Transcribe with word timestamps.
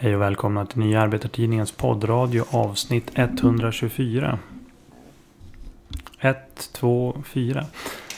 Hej 0.00 0.14
och 0.14 0.22
välkomna 0.22 0.66
till 0.66 0.78
Nya 0.78 1.00
Arbetartidningens 1.00 1.72
poddradio 1.72 2.44
avsnitt 2.50 3.10
124. 3.14 4.38
1, 6.20 6.70
2, 6.72 7.22
4. 7.26 7.64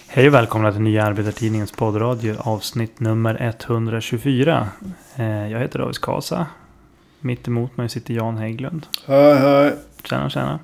Hej 0.08 0.28
och 0.28 0.34
välkomna 0.34 0.72
till 0.72 0.80
Nya 0.80 1.04
Arbetartidningens 1.04 1.72
poddradio 1.72 2.36
avsnitt 2.38 3.00
nummer 3.00 3.36
124. 3.42 4.68
Eh, 5.16 5.48
Jag 5.52 5.58
heter 5.60 5.78
David 5.78 5.98
Kasa. 6.00 6.46
Mitt 7.20 7.48
emot 7.48 7.76
mig 7.76 7.88
sitter 7.88 8.14
Jan 8.14 8.36
Hägglund. 8.36 8.86
Hej 9.06 9.34
hej. 9.38 9.74
Tjena 10.04 10.30
tjena. 10.30 10.58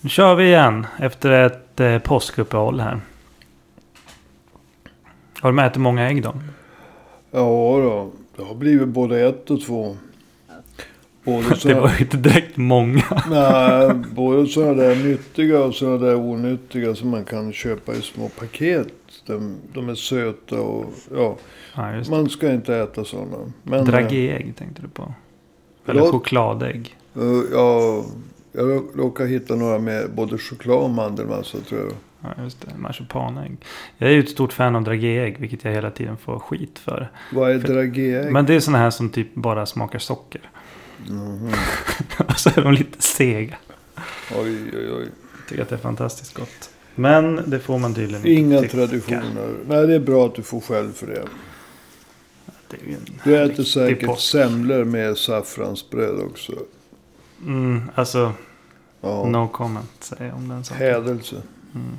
Nu 0.00 0.08
kör 0.08 0.34
vi 0.34 0.44
igen 0.44 0.86
efter 0.98 1.30
ett 1.30 1.80
eh, 1.80 1.98
påskuppehåll 1.98 2.80
här. 2.80 3.00
Har 5.40 5.52
du 5.52 5.62
ätit 5.62 5.76
många 5.82 6.08
ägg 6.08 6.22
då? 6.22 6.34
Ja 7.30 7.40
då. 7.82 8.10
Det 8.40 8.46
har 8.46 8.54
blivit 8.54 8.88
både 8.88 9.20
ett 9.28 9.50
och 9.50 9.60
två. 9.60 9.96
Både 11.24 11.56
så, 11.56 11.68
Det 11.68 11.74
var 11.74 11.88
ju 11.90 11.98
inte 11.98 12.16
direkt 12.16 12.56
många. 12.56 13.22
nej, 13.30 13.94
både 14.14 14.46
sådana 14.46 14.72
där 14.82 14.96
nyttiga 14.96 15.64
och 15.64 15.74
sådana 15.74 15.96
där 15.98 16.16
onyttiga 16.16 16.94
som 16.94 17.08
man 17.08 17.24
kan 17.24 17.52
köpa 17.52 17.92
i 17.94 18.02
små 18.02 18.28
paket. 18.28 18.88
De, 19.26 19.56
de 19.74 19.88
är 19.88 19.94
söta 19.94 20.60
och 20.60 20.84
ja, 21.14 21.36
Ja, 21.76 22.02
man 22.10 22.28
ska 22.28 22.52
inte 22.52 22.76
äta 22.76 23.04
sådana. 23.04 23.52
Men, 23.62 23.84
Dragéägg 23.84 24.54
tänkte 24.58 24.82
du 24.82 24.88
på. 24.88 25.02
Eller 25.02 25.14
Förlåt? 26.00 26.10
chokladägg. 26.10 26.96
eh, 27.16 27.22
ja, 27.52 28.04
jag 28.52 28.64
rå- 28.68 28.96
råkade 28.96 29.28
hitta 29.28 29.54
några 29.54 29.78
med 29.78 30.10
både 30.14 30.38
choklad 30.38 30.76
och 30.78 30.90
mandelmassa 30.90 31.58
tror 31.58 31.80
jag. 31.80 31.92
Ja, 32.22 32.42
just 32.42 32.60
det. 32.60 32.74
Marsipanägg. 32.78 33.56
Jag 33.98 34.08
är 34.10 34.14
ju 34.14 34.20
ett 34.20 34.28
stort 34.30 34.52
fan 34.52 34.76
av 34.76 34.82
dragéägg. 34.84 35.38
Vilket 35.38 35.64
jag 35.64 35.72
hela 35.72 35.90
tiden 35.90 36.16
får 36.16 36.38
skit 36.38 36.78
för. 36.78 37.10
Vad 37.32 37.50
är 37.50 37.58
dragéägg? 37.58 38.32
Men 38.32 38.46
det 38.46 38.54
är 38.54 38.60
sådana 38.60 38.78
här 38.78 38.90
som 38.90 39.10
typ 39.10 39.34
bara 39.34 39.66
smakar 39.66 39.98
socker. 39.98 40.40
Mhm. 41.08 41.52
Och 42.28 42.38
så 42.38 42.50
är 42.56 42.62
de 42.62 42.72
lite 42.72 43.02
sega. 43.02 43.56
Oj, 44.36 44.70
oj, 44.74 44.92
oj. 44.92 45.08
Jag 45.38 45.48
tycker 45.48 45.62
att 45.62 45.68
det 45.68 45.74
är 45.74 45.78
fantastiskt 45.78 46.34
gott. 46.34 46.70
Men 46.94 47.50
det 47.50 47.58
får 47.60 47.78
man 47.78 47.94
tydligen 47.94 48.26
inte 48.26 48.30
Inga 48.32 48.60
tycka. 48.60 48.72
traditioner. 48.76 49.54
Nej, 49.68 49.86
det 49.86 49.94
är 49.94 50.00
bra 50.00 50.26
att 50.26 50.34
du 50.34 50.42
får 50.42 50.60
själv 50.60 50.92
för 50.92 51.06
det. 51.06 51.24
Det 52.70 52.76
är 52.76 52.98
Du 53.24 53.36
äter 53.52 53.64
säkert 53.64 54.06
påsk. 54.08 54.30
semlor 54.30 54.84
med 54.84 55.16
saffransbröd 55.16 56.20
också. 56.30 56.52
Mm, 57.46 57.90
alltså, 57.94 58.32
Ja. 59.00 59.26
no 59.26 59.48
comment 59.48 59.96
säger 60.04 60.24
jag 60.26 60.36
om 60.36 60.48
den 60.48 60.64
saken. 60.64 60.82
Hädelse. 60.86 61.36
Mm. 61.74 61.98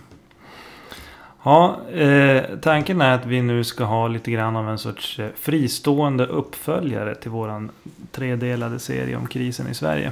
Ja, 1.44 1.80
eh, 1.92 2.44
tanken 2.62 3.02
är 3.02 3.12
att 3.16 3.26
vi 3.26 3.42
nu 3.42 3.64
ska 3.64 3.84
ha 3.84 4.08
lite 4.08 4.32
grann 4.32 4.56
av 4.56 4.70
en 4.70 4.78
sorts 4.78 5.20
eh, 5.20 5.30
fristående 5.36 6.26
uppföljare 6.26 7.16
till 7.16 7.32
våran 7.32 7.72
tredelade 8.12 8.80
serie 8.80 9.16
om 9.16 9.28
krisen 9.28 9.68
i 9.68 9.74
Sverige. 9.74 10.12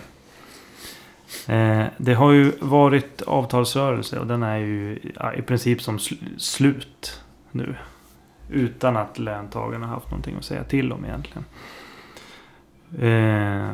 Eh, 1.47 1.83
det 1.97 2.13
har 2.13 2.31
ju 2.31 2.52
varit 2.59 3.22
avtalsrörelse 3.22 4.19
och 4.19 4.27
den 4.27 4.44
är 4.44 4.57
ju 4.57 5.00
ja, 5.16 5.33
i 5.33 5.41
princip 5.41 5.81
som 5.81 5.97
sl- 5.97 6.38
slut 6.38 7.22
nu. 7.52 7.75
Utan 8.50 8.97
att 8.97 9.19
löntagarna 9.19 9.88
haft 9.88 10.09
någonting 10.09 10.35
att 10.38 10.45
säga 10.45 10.63
till 10.63 10.91
om 10.91 11.05
egentligen. 11.05 11.45
Eh, 13.00 13.69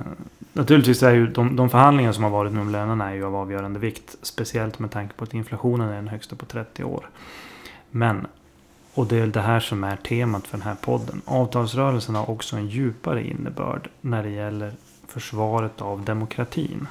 naturligtvis 0.54 1.04
är 1.04 1.14
ju 1.14 1.28
de, 1.28 1.56
de 1.56 1.70
förhandlingar 1.70 2.12
som 2.12 2.24
har 2.24 2.32
varit 2.32 2.54
nu 2.54 2.60
om 2.60 2.72
lönerna 2.72 3.10
är 3.10 3.16
ju 3.16 3.26
av 3.26 3.36
avgörande 3.36 3.80
vikt. 3.80 4.16
Speciellt 4.22 4.80
med 4.80 4.92
tanke 4.92 5.14
på 5.14 5.24
att 5.24 5.34
inflationen 5.34 5.90
är 5.90 5.96
den 5.96 6.08
högsta 6.08 6.36
på 6.36 6.46
30 6.46 6.84
år. 6.84 7.10
Men, 7.96 8.28
och 8.94 9.08
det 9.08 9.18
är 9.18 9.28
det 9.28 9.42
här 9.42 9.60
som 9.60 9.84
är 9.84 9.96
temat 9.96 10.48
för 10.48 10.58
den 10.58 10.68
här 10.68 10.76
podden. 10.76 11.22
Avtalsrörelsen 11.26 12.16
har 12.16 12.30
också 12.30 12.56
en 12.56 12.68
djupare 12.68 13.28
innebörd 13.28 13.90
när 14.02 14.24
det 14.24 14.30
gäller 14.30 14.74
försvaret 15.08 15.82
av 15.82 16.06
demokratin. 16.06 16.88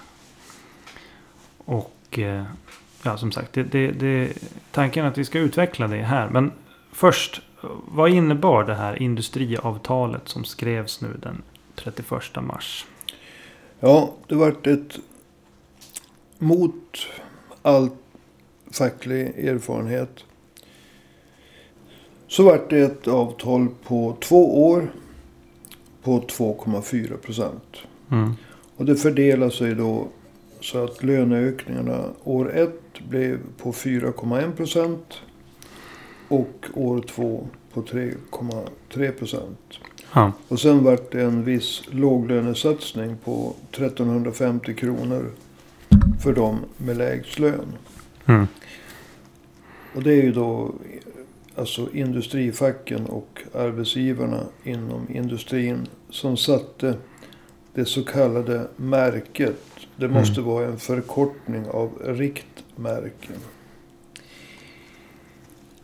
Och 1.64 2.18
eh, 2.18 2.44
ja, 3.02 3.16
som 3.16 3.32
sagt, 3.32 3.52
det, 3.52 3.62
det, 3.62 3.90
det, 3.90 4.32
tanken 4.70 5.04
är 5.04 5.08
att 5.08 5.18
vi 5.18 5.24
ska 5.24 5.38
utveckla 5.38 5.88
det 5.88 6.02
här. 6.02 6.28
Men 6.28 6.52
först, 6.92 7.42
vad 7.86 8.10
innebar 8.10 8.64
det 8.64 8.74
här 8.74 9.02
industriavtalet 9.02 10.28
som 10.28 10.44
skrevs 10.44 11.00
nu 11.00 11.16
den 11.22 11.42
31 11.74 12.12
mars? 12.42 12.86
Ja, 13.80 14.12
det 14.28 14.34
vart 14.34 14.66
ett 14.66 14.98
mot 16.38 17.06
all 17.62 17.90
facklig 18.70 19.48
erfarenhet. 19.48 20.24
Så 22.34 22.42
vart 22.42 22.70
det 22.70 22.80
ett 22.80 23.08
avtal 23.08 23.68
på 23.86 24.16
två 24.20 24.66
år 24.70 24.92
på 26.02 26.20
2,4 26.20 27.16
procent. 27.16 27.76
Mm. 28.10 28.32
Och 28.76 28.84
det 28.84 28.96
fördelar 28.96 29.50
sig 29.50 29.74
då 29.74 30.08
så 30.60 30.84
att 30.84 31.02
löneökningarna 31.02 32.04
år 32.24 32.56
ett 32.56 33.00
blev 33.08 33.38
på 33.62 33.72
4,1 33.72 34.52
procent. 34.52 35.14
Och 36.28 36.64
år 36.74 37.00
två 37.00 37.48
på 37.72 37.82
3,3 37.82 39.10
procent. 39.10 39.78
Ja. 40.14 40.32
Och 40.48 40.60
sen 40.60 40.84
vart 40.84 41.12
det 41.12 41.22
en 41.22 41.44
viss 41.44 41.82
låglönesatsning 41.90 43.16
på 43.24 43.54
1350 43.70 44.74
kronor 44.74 45.30
för 46.22 46.32
de 46.32 46.58
med 46.76 46.96
lägst 46.96 47.38
lön. 47.38 47.72
Mm. 48.26 48.46
Och 49.94 50.02
det 50.02 50.12
är 50.12 50.22
ju 50.22 50.32
då 50.32 50.74
alltså 51.56 51.88
industrifacken 51.92 53.06
och 53.06 53.42
arbetsgivarna 53.54 54.40
inom 54.64 55.06
industrin 55.10 55.86
som 56.10 56.36
satte 56.36 56.96
det 57.74 57.84
så 57.84 58.04
kallade 58.04 58.66
märket. 58.76 59.62
Det 59.96 60.04
Mm. 60.04 60.18
måste 60.18 60.40
vara 60.40 60.66
en 60.66 60.78
förkortning 60.78 61.66
av 61.68 61.90
riktmärken. 62.04 63.36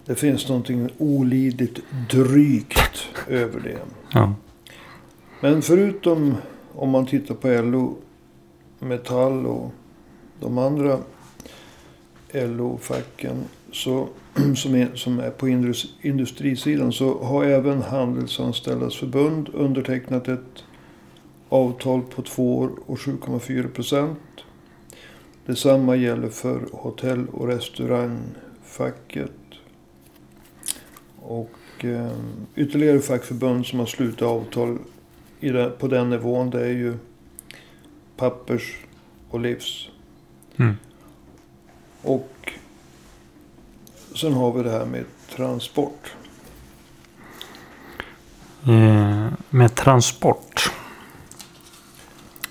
Det 0.05 0.15
finns 0.15 0.49
någonting 0.49 0.89
olidligt 0.99 1.79
drygt 2.11 3.09
över 3.29 3.61
det. 3.61 3.79
Ja. 4.13 4.35
Men 5.41 5.63
förutom 5.63 6.35
om 6.75 6.91
man 6.91 7.07
tittar 7.07 7.35
på 7.35 7.49
LO, 7.49 7.97
Metall 8.79 9.47
och 9.47 9.73
de 10.41 10.59
andra 10.59 10.99
LO-facken 12.33 13.45
så, 13.73 14.09
som, 14.57 14.75
är, 14.75 14.95
som 14.95 15.21
är 15.21 15.31
på 15.31 15.49
indus- 15.49 15.95
industrisidan 16.03 16.93
så 16.93 17.23
har 17.25 17.45
även 17.45 17.83
Handelsanställdas 17.83 18.97
förbund 18.97 19.49
undertecknat 19.55 20.29
ett 20.29 20.65
avtal 21.49 22.03
på 22.03 22.23
två 22.23 22.59
år 22.59 22.71
och 22.87 22.99
7,4 22.99 23.69
procent. 23.69 24.19
Detsamma 25.47 25.97
gäller 25.97 26.29
för 26.29 26.69
hotell 26.73 27.27
och 27.29 27.47
restaurangfacket. 27.49 29.33
Och 31.21 31.85
eh, 31.85 32.13
ytterligare 32.57 33.01
fackförbund 33.01 33.67
som 33.67 33.79
har 33.79 33.87
slutit 33.87 34.23
avtal 34.23 34.79
det, 35.41 35.71
på 35.79 35.89
den 35.89 36.11
nivån 36.11 36.51
det 36.51 36.61
är 36.61 36.73
ju 36.73 36.95
Pappers 38.17 38.77
och 39.31 39.41
Livs. 39.41 39.89
Mm. 40.57 40.75
Och 42.03 42.53
sen 44.15 44.33
har 44.33 44.53
vi 44.53 44.63
det 44.63 44.71
här 44.71 44.85
med 44.85 45.05
transport. 45.37 46.15
Eh, 48.67 49.27
med 49.51 49.75
transport. 49.75 50.73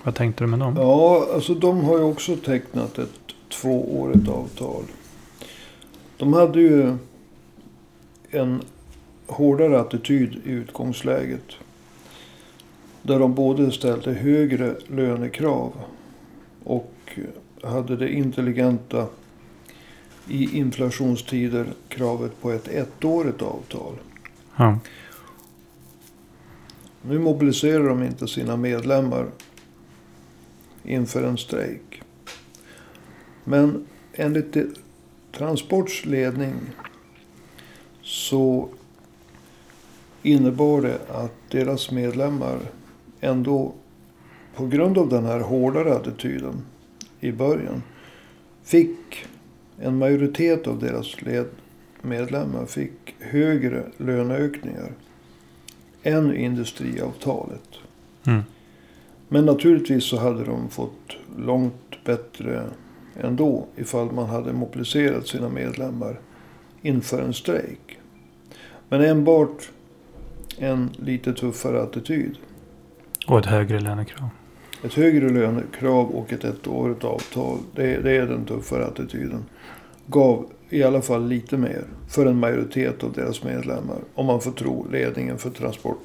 Vad 0.03 0.15
tänkte 0.15 0.43
du 0.43 0.47
med 0.47 0.59
dem? 0.59 0.75
Ja, 0.77 1.27
alltså 1.33 1.53
de 1.53 1.83
har 1.83 1.97
ju 1.97 2.03
också 2.03 2.35
tecknat 2.35 2.97
ett 2.97 3.19
tvåårigt 3.49 4.29
avtal. 4.29 4.83
De 6.17 6.33
hade 6.33 6.59
ju 6.61 6.97
en 8.29 8.61
hårdare 9.27 9.79
attityd 9.79 10.41
i 10.45 10.49
utgångsläget. 10.49 11.51
Där 13.01 13.19
de 13.19 13.33
både 13.33 13.71
ställde 13.71 14.13
högre 14.13 14.75
lönekrav 14.87 15.73
och 16.63 17.19
hade 17.63 17.95
det 17.95 18.13
intelligenta 18.13 19.07
i 20.29 20.57
inflationstider 20.57 21.67
kravet 21.87 22.41
på 22.41 22.51
ett 22.51 22.67
ettårigt 22.67 23.41
avtal. 23.41 23.93
Ja. 24.55 24.79
Nu 27.01 27.19
mobiliserar 27.19 27.89
de 27.89 28.03
inte 28.03 28.27
sina 28.27 28.57
medlemmar 28.57 29.27
inför 30.83 31.23
en 31.23 31.37
strejk. 31.37 32.01
Men 33.43 33.85
enligt 34.13 34.57
Transports 35.31 36.05
ledning 36.05 36.55
så 38.01 38.69
innebar 40.23 40.81
det 40.81 40.99
att 41.09 41.33
deras 41.49 41.91
medlemmar 41.91 42.59
ändå 43.21 43.73
på 44.55 44.67
grund 44.67 44.97
av 44.97 45.09
den 45.09 45.25
här 45.25 45.39
hårdare 45.39 45.95
attityden 45.95 46.61
i 47.19 47.31
början 47.31 47.83
fick 48.63 49.27
en 49.81 49.97
majoritet 49.97 50.67
av 50.67 50.79
deras 50.79 51.15
medlemmar 52.01 52.65
fick 52.65 53.15
högre 53.19 53.83
löneökningar 53.97 54.91
än 56.03 56.35
industriavtalet. 56.35 57.69
Mm. 58.25 58.43
Men 59.27 59.45
naturligtvis 59.45 60.03
så 60.03 60.17
hade 60.17 60.43
de 60.43 60.69
fått 60.69 61.17
långt 61.37 62.03
bättre 62.05 62.63
ändå 63.21 63.65
ifall 63.75 64.11
man 64.11 64.29
hade 64.29 64.53
mobiliserat 64.53 65.27
sina 65.27 65.49
medlemmar 65.49 66.19
inför 66.81 67.21
en 67.21 67.33
strejk. 67.33 67.97
Men 68.89 69.01
enbart 69.01 69.71
en 70.57 70.89
lite 70.97 71.33
tuffare 71.33 71.81
attityd. 71.81 72.37
Och 73.27 73.39
ett 73.39 73.45
högre 73.45 73.79
lönekrav. 73.79 74.29
Ett 74.83 74.93
högre 74.93 75.29
lönekrav 75.29 76.09
och 76.09 76.33
ett 76.33 76.43
ettårigt 76.43 77.03
avtal. 77.03 77.57
Det, 77.75 77.97
det 77.97 78.11
är 78.11 78.25
den 78.25 78.45
tuffare 78.45 78.85
attityden. 78.85 79.45
Gav 80.05 80.45
i 80.69 80.83
alla 80.83 81.01
fall 81.01 81.27
lite 81.27 81.57
mer 81.57 81.83
för 82.09 82.25
en 82.25 82.39
majoritet 82.39 83.03
av 83.03 83.13
deras 83.13 83.43
medlemmar. 83.43 83.97
Om 84.15 84.25
man 84.25 84.41
får 84.41 84.51
tro 84.51 84.87
ledningen 84.91 85.37
för 85.37 85.49
Transport. 85.49 86.03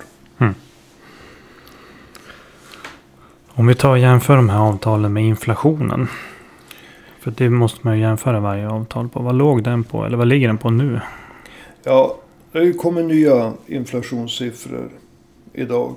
Om 3.56 3.66
vi 3.66 3.74
tar 3.74 3.90
och 3.90 3.98
jämför 3.98 4.36
de 4.36 4.48
här 4.48 4.60
avtalen 4.60 5.12
med 5.12 5.24
inflationen. 5.24 6.08
För 7.20 7.30
det 7.30 7.50
måste 7.50 7.80
man 7.82 7.96
ju 7.96 8.02
jämföra 8.02 8.40
varje 8.40 8.68
avtal 8.68 9.08
på. 9.08 9.22
Vad 9.22 9.34
låg 9.34 9.62
den 9.62 9.84
på? 9.84 10.04
Eller 10.04 10.16
vad 10.16 10.26
ligger 10.26 10.46
den 10.46 10.58
på 10.58 10.70
nu? 10.70 11.00
Ja, 11.82 12.16
det 12.52 12.72
kommit 12.72 13.04
nya 13.04 13.52
inflationssiffror 13.66 14.90
idag. 15.52 15.96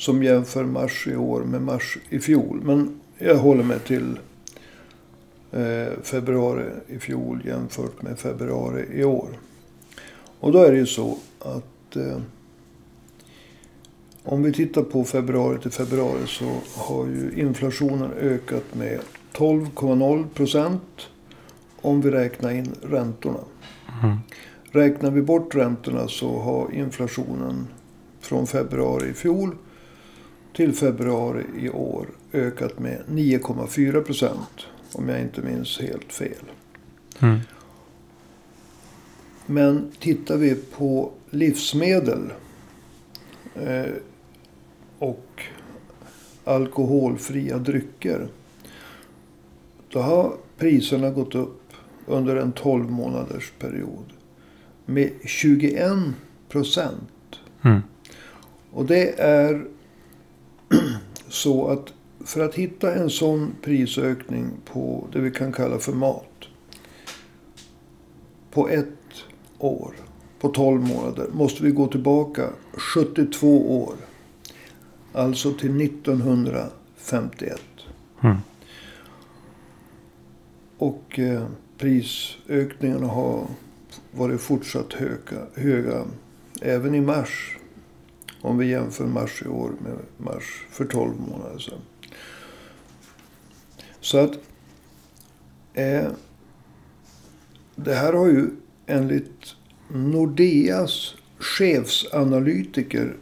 Som 0.00 0.22
jämför 0.22 0.64
mars 0.64 1.06
i 1.06 1.16
år 1.16 1.40
med 1.40 1.62
mars 1.62 1.98
i 2.08 2.18
fjol. 2.18 2.60
Men 2.64 3.00
jag 3.18 3.36
håller 3.36 3.64
mig 3.64 3.78
till 3.78 4.18
eh, 5.52 5.92
februari 6.02 6.64
i 6.86 6.98
fjol 6.98 7.42
jämfört 7.46 8.02
med 8.02 8.18
februari 8.18 8.86
i 8.92 9.04
år. 9.04 9.28
Och 10.40 10.52
då 10.52 10.58
är 10.58 10.72
det 10.72 10.78
ju 10.78 10.86
så 10.86 11.18
att 11.38 11.96
eh, 11.96 12.18
om 14.24 14.42
vi 14.42 14.52
tittar 14.52 14.82
på 14.82 15.04
februari 15.04 15.58
till 15.58 15.70
februari 15.70 16.26
så 16.26 16.52
har 16.76 17.06
ju 17.06 17.32
inflationen 17.36 18.10
ökat 18.12 18.74
med 18.74 19.00
12,0 19.32 20.28
procent. 20.28 21.08
Om 21.80 22.00
vi 22.00 22.10
räknar 22.10 22.50
in 22.50 22.74
räntorna. 22.82 23.40
Mm. 24.02 24.16
Räknar 24.70 25.10
vi 25.10 25.22
bort 25.22 25.54
räntorna 25.54 26.08
så 26.08 26.38
har 26.38 26.72
inflationen 26.72 27.66
från 28.20 28.46
februari 28.46 29.08
i 29.08 29.12
fjol 29.12 29.56
till 30.52 30.72
februari 30.72 31.44
i 31.58 31.68
år 31.68 32.06
ökat 32.32 32.78
med 32.78 33.02
9,4 33.08 34.02
procent. 34.02 34.66
Om 34.92 35.08
jag 35.08 35.20
inte 35.20 35.42
minns 35.42 35.80
helt 35.80 36.12
fel. 36.12 36.44
Mm. 37.20 37.38
Men 39.46 39.92
tittar 39.98 40.36
vi 40.36 40.54
på 40.54 41.10
livsmedel 41.30 42.32
eh, 43.54 43.92
och 44.98 45.42
alkoholfria 46.44 47.58
drycker. 47.58 48.28
Då 49.88 49.98
har 50.00 50.32
priserna 50.58 51.10
gått 51.10 51.34
upp 51.34 51.72
under 52.06 52.36
en 52.36 52.52
12 52.52 52.90
månaders 52.90 53.52
period 53.58 54.04
med 54.86 55.10
21 55.24 55.92
procent. 56.48 57.40
Mm. 57.62 57.80
Och 58.70 58.84
det 58.84 59.20
är 59.20 59.66
så 61.28 61.68
att 61.68 61.92
för 62.24 62.44
att 62.44 62.54
hitta 62.54 62.94
en 62.94 63.10
sån 63.10 63.54
prisökning 63.62 64.50
på 64.64 65.06
det 65.12 65.20
vi 65.20 65.30
kan 65.30 65.52
kalla 65.52 65.78
för 65.78 65.92
mat. 65.92 66.26
På 68.50 68.68
ett 68.68 68.86
år, 69.58 69.94
på 70.40 70.48
12 70.48 70.82
månader, 70.82 71.26
måste 71.32 71.62
vi 71.62 71.70
gå 71.70 71.86
tillbaka 71.86 72.48
72 72.72 73.82
år. 73.84 73.94
Alltså 75.12 75.52
till 75.52 75.80
1951. 75.80 77.60
Mm. 78.22 78.36
Och 80.78 81.18
eh, 81.18 81.46
prisökningarna 81.78 83.06
har 83.06 83.46
varit 84.12 84.40
fortsatt 84.40 84.92
höga, 84.92 85.46
höga 85.54 86.04
även 86.62 86.94
i 86.94 87.00
mars. 87.00 87.56
Om 88.42 88.58
vi 88.58 88.66
jämför 88.66 89.04
mars 89.04 89.42
i 89.44 89.48
år 89.48 89.70
med 89.78 89.98
mars 90.16 90.66
för 90.70 90.84
12 90.84 91.20
månader 91.20 91.58
sedan. 91.58 91.78
Så 94.00 94.18
att 94.18 94.32
eh, 95.74 96.08
det 97.76 97.94
här 97.94 98.12
har 98.12 98.26
ju 98.26 98.50
enligt 98.86 99.54
Nordeas 99.88 101.14
chefsanalytiker 101.38 103.16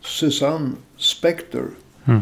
Susanne 0.00 0.72
Spector 0.96 1.70
Mm. 2.08 2.20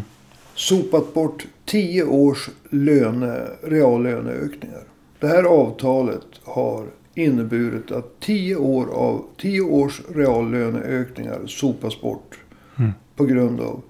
sopat 0.54 1.14
bort 1.14 1.46
10 1.64 2.04
års 2.04 2.50
löne, 2.70 3.46
reallöneökningar. 3.62 4.82
Det 5.20 5.26
här 5.26 5.42
avtalet 5.44 6.26
har 6.42 6.86
inneburit 7.16 7.90
att 7.90 8.20
10 8.20 8.56
år 8.56 8.86
av 8.86 9.24
10 9.40 9.60
års 9.60 10.00
reallöneökningar 10.14 11.46
sopas 11.46 12.00
bort. 12.00 12.38
Mm. 12.78 12.92
På 13.16 13.24
grund 13.24 13.60
av 13.60 13.82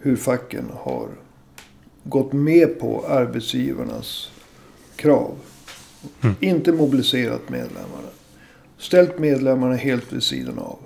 hur 0.00 0.16
facken 0.16 0.64
har 0.74 1.08
gått 2.04 2.32
med 2.32 2.80
på 2.80 3.04
arbetsgivarnas 3.08 4.30
krav. 4.96 5.34
Mm. 6.20 6.36
Inte 6.40 6.72
mobiliserat 6.72 7.48
medlemmarna. 7.48 8.08
Ställt 8.78 9.18
medlemmarna 9.18 9.74
helt 9.74 10.12
vid 10.12 10.22
sidan 10.22 10.58
av. 10.58 10.78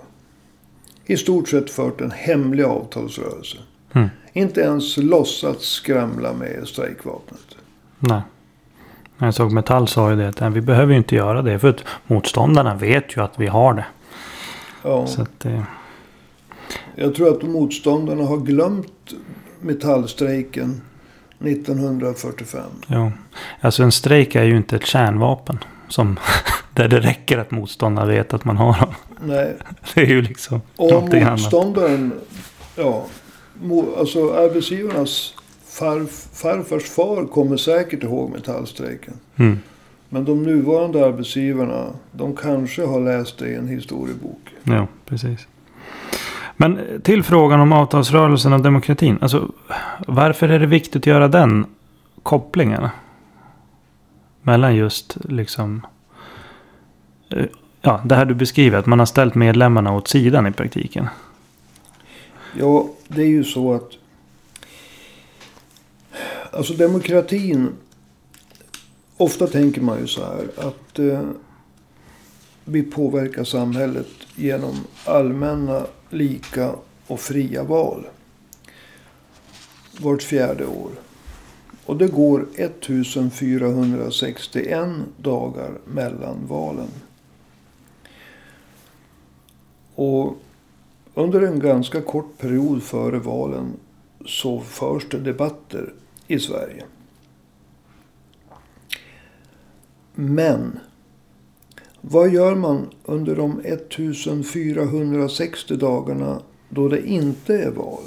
I 1.05 1.17
stort 1.17 1.49
sett 1.49 1.69
fört 1.69 2.01
en 2.01 2.11
hemlig 2.11 2.63
avtalsrörelse. 2.63 3.57
Mm. 3.93 4.09
Inte 4.33 4.61
ens 4.61 4.97
låtsats 4.97 5.69
skramla 5.69 6.33
med 6.33 6.67
strejkvapnet. 6.67 7.55
Nej. 7.99 8.21
Såg 9.31 9.51
Metall 9.51 9.87
sa 9.87 10.09
ju 10.09 10.15
det 10.15 10.27
att 10.29 10.39
"Nej, 10.39 10.49
vi 10.49 10.61
behöver 10.61 10.91
ju 10.91 10.97
inte 10.97 11.15
göra 11.15 11.41
det. 11.41 11.59
För 11.59 11.69
att 11.69 11.83
motståndarna 12.07 12.75
vet 12.75 13.17
ju 13.17 13.23
att 13.23 13.39
vi 13.39 13.47
har 13.47 13.73
det. 13.73 13.85
Ja, 14.83 15.07
Så 15.07 15.21
att 15.21 15.39
det... 15.39 15.63
jag 16.95 17.15
tror 17.15 17.29
att 17.37 17.43
motståndarna 17.43 18.23
har 18.23 18.37
glömt 18.37 19.13
metallstrejken 19.61 20.81
1945. 21.39 22.61
Ja. 22.87 23.11
Alltså 23.61 23.83
en 23.83 23.91
strejk 23.91 24.35
är 24.35 24.43
ju 24.43 24.57
inte 24.57 24.75
ett 24.75 24.85
kärnvapen. 24.85 25.59
Som, 25.87 26.19
där 26.73 26.87
det 26.87 26.99
räcker 26.99 27.37
att 27.37 27.51
motståndaren 27.51 28.09
vet 28.09 28.33
att 28.33 28.45
man 28.45 28.57
har 28.57 28.79
dem. 28.79 28.93
Nej, 29.23 29.53
Det 29.93 30.01
är 30.01 30.05
ju 30.05 30.21
liksom 30.21 30.61
och 30.75 30.91
någonting 30.91 31.21
annat. 31.23 31.39
motståndaren, 31.39 32.13
ja, 32.75 33.05
mo, 33.53 33.95
alltså 33.99 34.33
arbetsgivarnas 34.33 35.33
farf, 35.73 36.27
farfars 36.33 36.83
far 36.83 37.25
kommer 37.25 37.57
säkert 37.57 38.03
ihåg 38.03 38.31
metallstrejken. 38.31 39.13
Mm. 39.35 39.59
Men 40.09 40.25
de 40.25 40.43
nuvarande 40.43 41.05
arbetsgivarna, 41.05 41.85
de 42.11 42.35
kanske 42.35 42.85
har 42.85 43.01
läst 43.01 43.37
det 43.37 43.47
i 43.47 43.55
en 43.55 43.67
historiebok. 43.67 44.39
Ja, 44.63 44.87
precis. 45.05 45.47
Men 46.57 46.79
till 47.03 47.23
frågan 47.23 47.59
om 47.59 47.73
avtalsrörelsen 47.73 48.53
och 48.53 48.61
demokratin. 48.61 49.17
Alltså, 49.21 49.51
varför 50.07 50.49
är 50.49 50.59
det 50.59 50.65
viktigt 50.65 50.95
att 50.95 51.05
göra 51.05 51.27
den 51.27 51.65
kopplingen? 52.23 52.87
Mellan 54.41 54.75
just 54.75 55.17
liksom... 55.29 55.85
eh, 57.29 57.45
Ja, 57.85 58.01
det 58.05 58.15
här 58.15 58.25
du 58.25 58.33
beskriver. 58.33 58.77
Att 58.79 58.85
man 58.85 58.99
har 58.99 59.05
ställt 59.05 59.35
medlemmarna 59.35 59.95
åt 59.95 60.07
sidan 60.07 60.47
i 60.47 60.51
praktiken. 60.51 61.07
Ja, 62.59 62.87
det 63.07 63.21
är 63.21 63.27
ju 63.27 63.43
så 63.43 63.73
att... 63.73 63.89
Alltså 66.53 66.73
demokratin... 66.73 67.69
Ofta 69.17 69.47
tänker 69.47 69.81
man 69.81 69.99
ju 69.99 70.07
så 70.07 70.25
här 70.25 70.67
att 70.67 70.99
eh, 70.99 71.29
vi 72.65 72.83
påverkar 72.83 73.43
samhället 73.43 74.07
genom 74.35 74.75
allmänna, 75.05 75.85
lika 76.09 76.75
och 77.07 77.19
fria 77.19 77.63
val. 77.63 78.07
Vart 79.99 80.23
fjärde 80.23 80.65
år. 80.65 80.91
Och 81.85 81.97
det 81.97 82.07
går 82.07 82.47
1461 82.55 84.89
dagar 85.17 85.71
mellan 85.85 86.47
valen. 86.47 86.89
Och 89.95 90.35
under 91.13 91.41
en 91.41 91.59
ganska 91.59 92.01
kort 92.01 92.37
period 92.37 92.83
före 92.83 93.19
valen 93.19 93.73
så 94.25 94.59
förs 94.59 95.09
det 95.09 95.19
debatter 95.19 95.93
i 96.27 96.39
Sverige. 96.39 96.83
Men 100.15 100.79
vad 102.01 102.33
gör 102.33 102.55
man 102.55 102.89
under 103.03 103.35
de 103.35 103.59
1460 103.59 105.75
dagarna 105.75 106.41
då 106.69 106.87
det 106.87 107.07
inte 107.07 107.55
är 107.55 107.71
val? 107.71 108.03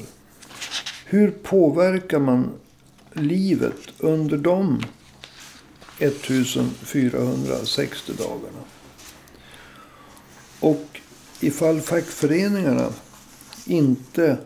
Hur 1.06 1.30
påverkar 1.30 2.18
man 2.18 2.50
livet 3.12 3.80
under 3.98 4.38
de 4.38 4.82
1460 5.98 8.12
dagarna? 8.18 8.64
Och 10.60 11.00
ifall 11.40 11.80
fackföreningarna 11.80 12.88
inte 13.66 14.38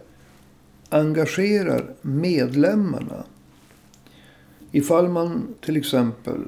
engagerar 0.89 1.95
medlemmarna. 2.03 3.25
Ifall 4.73 5.09
man 5.09 5.55
till 5.61 5.77
exempel 5.77 6.45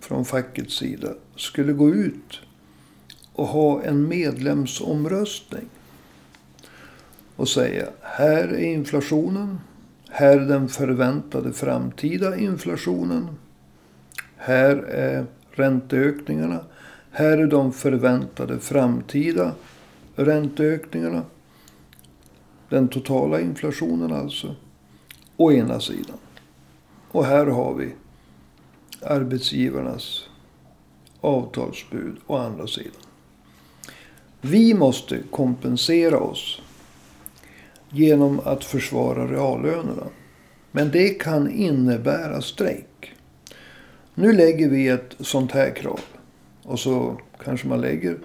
från 0.00 0.24
fackets 0.24 0.74
sida 0.74 1.08
skulle 1.36 1.72
gå 1.72 1.90
ut 1.90 2.40
och 3.32 3.46
ha 3.46 3.82
en 3.82 4.08
medlemsomröstning. 4.08 5.68
Och 7.36 7.48
säga 7.48 7.88
här 8.00 8.48
är 8.48 8.58
inflationen. 8.58 9.60
Här 10.08 10.38
är 10.38 10.46
den 10.46 10.68
förväntade 10.68 11.52
framtida 11.52 12.36
inflationen. 12.36 13.28
Här 14.36 14.76
är 14.76 15.26
ränteökningarna. 15.50 16.64
Här 17.10 17.38
är 17.38 17.46
de 17.46 17.72
förväntade 17.72 18.58
framtida 18.58 19.52
ränteökningarna. 20.16 21.22
Den 22.68 22.88
totala 22.88 23.40
inflationen 23.40 24.12
alltså. 24.12 24.54
Å 25.36 25.52
ena 25.52 25.80
sidan. 25.80 26.16
Och 27.12 27.24
här 27.24 27.46
har 27.46 27.74
vi 27.74 27.92
arbetsgivarnas 29.02 30.28
avtalsbud 31.20 32.16
å 32.26 32.36
andra 32.36 32.66
sidan. 32.66 33.02
Vi 34.40 34.74
måste 34.74 35.18
kompensera 35.30 36.18
oss 36.18 36.60
genom 37.90 38.40
att 38.44 38.64
försvara 38.64 39.26
reallönerna. 39.26 40.06
Men 40.72 40.90
det 40.90 41.08
kan 41.08 41.50
innebära 41.50 42.40
strejk. 42.40 43.14
Nu 44.14 44.32
lägger 44.32 44.68
vi 44.68 44.88
ett 44.88 45.14
sånt 45.20 45.52
här 45.52 45.70
krav. 45.76 46.00
Och 46.62 46.80
så 46.80 47.20
kanske 47.44 47.68
man 47.68 47.80
lägger 47.80 48.18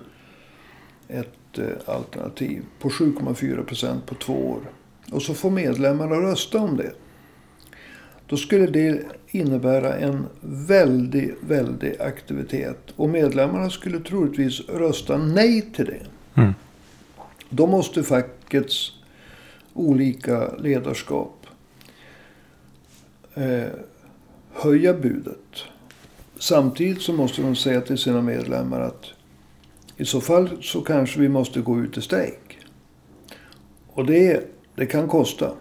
ett 1.07 1.57
eh, 1.57 1.65
alternativ 1.85 2.63
på 2.79 2.89
7,4 2.89 3.63
procent 3.63 4.05
på 4.05 4.15
två 4.15 4.33
år. 4.33 4.61
Och 5.11 5.21
så 5.21 5.33
får 5.33 5.51
medlemmarna 5.51 6.15
rösta 6.15 6.59
om 6.59 6.77
det. 6.77 6.91
Då 8.27 8.37
skulle 8.37 8.65
det 8.65 9.03
innebära 9.27 9.95
en 9.95 10.25
väldig, 10.41 11.35
väldig 11.41 12.01
aktivitet. 12.01 12.91
Och 12.95 13.09
medlemmarna 13.09 13.69
skulle 13.69 13.99
troligtvis 13.99 14.69
rösta 14.69 15.17
nej 15.17 15.61
till 15.61 15.85
det. 15.85 16.01
Mm. 16.41 16.53
Då 17.49 17.67
måste 17.67 18.03
fackets 18.03 18.91
olika 19.73 20.55
ledarskap 20.55 21.47
eh, 23.33 23.67
höja 24.53 24.93
budet. 24.93 25.63
Samtidigt 26.39 27.01
så 27.01 27.13
måste 27.13 27.41
de 27.41 27.55
säga 27.55 27.81
till 27.81 27.97
sina 27.97 28.21
medlemmar 28.21 28.81
att 28.81 29.05
i 29.97 30.05
så 30.05 30.21
fall 30.21 30.49
så 30.61 30.81
kanske 30.81 31.19
vi 31.19 31.29
måste 31.29 31.61
gå 31.61 31.79
ut 31.79 31.97
i 31.97 32.01
strejk. 32.01 32.59
Och 33.87 34.05
det, 34.05 34.43
det 34.75 34.85
kan 34.85 35.07
kosta. 35.07 35.51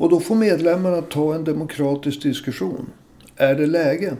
Och 0.00 0.08
då 0.08 0.20
får 0.20 0.34
medlemmarna 0.34 1.02
ta 1.02 1.34
en 1.34 1.44
demokratisk 1.44 2.22
diskussion. 2.22 2.86
Är 3.36 3.54
det 3.54 3.66
läge 3.66 4.16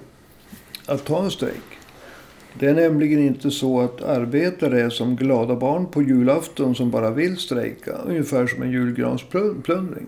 att 0.86 1.04
ta 1.04 1.24
en 1.24 1.30
strejk? 1.30 1.78
Det 2.58 2.66
är 2.66 2.74
nämligen 2.74 3.20
inte 3.20 3.50
så 3.50 3.80
att 3.80 4.02
arbetare 4.02 4.82
är 4.82 4.90
som 4.90 5.16
glada 5.16 5.56
barn 5.56 5.86
på 5.86 6.02
julafton 6.02 6.74
som 6.74 6.90
bara 6.90 7.10
vill 7.10 7.36
strejka. 7.36 7.92
Ungefär 7.92 8.46
som 8.46 8.62
en 8.62 8.70
julgransplundring. 8.70 10.06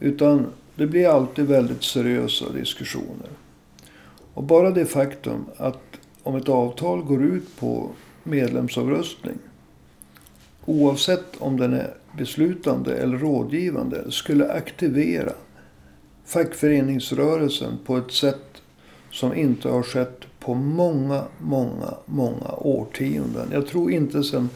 Utan 0.00 0.46
det 0.74 0.86
blir 0.86 1.08
alltid 1.08 1.44
väldigt 1.44 1.82
seriösa 1.82 2.52
diskussioner. 2.52 3.28
Och 4.34 4.42
bara 4.42 4.70
det 4.70 4.86
faktum 4.86 5.44
att 5.56 5.82
om 6.22 6.36
ett 6.36 6.48
avtal 6.48 7.02
går 7.02 7.22
ut 7.22 7.56
på 7.56 7.90
medlemsavröstning 8.22 9.38
Oavsett 10.66 11.36
om 11.38 11.56
den 11.56 11.72
är 11.72 11.94
beslutande 12.18 12.94
eller 12.94 13.18
rådgivande. 13.18 14.10
Skulle 14.10 14.52
aktivera 14.52 15.32
fackföreningsrörelsen 16.24 17.78
på 17.84 17.96
ett 17.96 18.12
sätt 18.12 18.62
som 19.10 19.34
inte 19.34 19.68
har 19.68 19.82
skett 19.82 20.20
på 20.40 20.54
många, 20.54 21.24
många, 21.38 21.94
många 22.06 22.50
årtionden. 22.56 23.48
Jag 23.52 23.66
tror 23.66 23.90
inte 23.90 24.22
sedan 24.22 24.48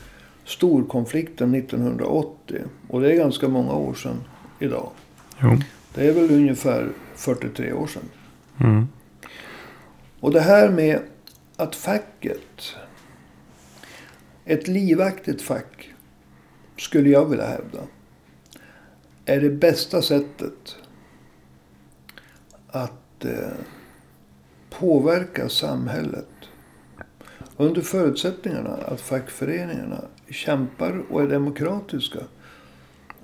storkonflikten 0.44 1.54
1980. 1.54 2.60
Och 2.88 3.00
det 3.00 3.12
är 3.12 3.16
ganska 3.16 3.48
många 3.48 3.72
år 3.72 3.94
sedan 3.94 4.20
idag. 4.58 4.90
Jo. 5.42 5.56
Det 5.94 6.08
är 6.08 6.12
väl 6.12 6.30
ungefär 6.30 6.88
43 7.14 7.72
år 7.72 7.86
sedan. 7.86 8.08
Mm. 8.60 8.88
Och 10.20 10.32
det 10.32 10.40
här 10.40 10.70
med 10.70 11.00
att 11.56 11.74
facket, 11.74 12.74
ett 14.44 14.68
livaktigt 14.68 15.42
fack, 15.42 15.92
skulle 16.76 17.08
jag 17.10 17.26
vilja 17.26 17.46
hävda, 17.46 17.80
är 19.24 19.40
det 19.40 19.50
bästa 19.50 20.02
sättet 20.02 20.76
att 22.68 23.24
eh, 23.24 23.52
påverka 24.70 25.48
samhället. 25.48 26.28
Under 27.56 27.80
förutsättningarna 27.80 28.70
att 28.70 29.00
fackföreningarna 29.00 30.00
kämpar 30.30 31.02
och 31.10 31.22
är 31.22 31.28
demokratiska 31.28 32.20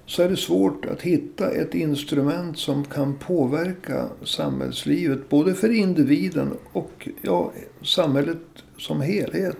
så 0.06 0.22
är 0.22 0.28
det 0.28 0.36
svårt 0.36 0.84
att 0.84 1.02
hitta 1.02 1.50
ett 1.50 1.74
instrument 1.74 2.58
som 2.58 2.84
kan 2.84 3.18
påverka 3.18 4.08
samhällslivet. 4.24 5.28
Både 5.28 5.54
för 5.54 5.70
individen 5.70 6.56
och 6.72 7.08
ja, 7.22 7.52
samhället 7.82 8.38
som 8.78 9.00
helhet. 9.00 9.58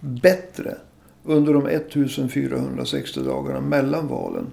Bättre 0.00 0.76
under 1.24 1.52
de 1.52 1.66
1460 1.66 3.20
dagarna 3.20 3.60
mellan 3.60 4.08
valen. 4.08 4.46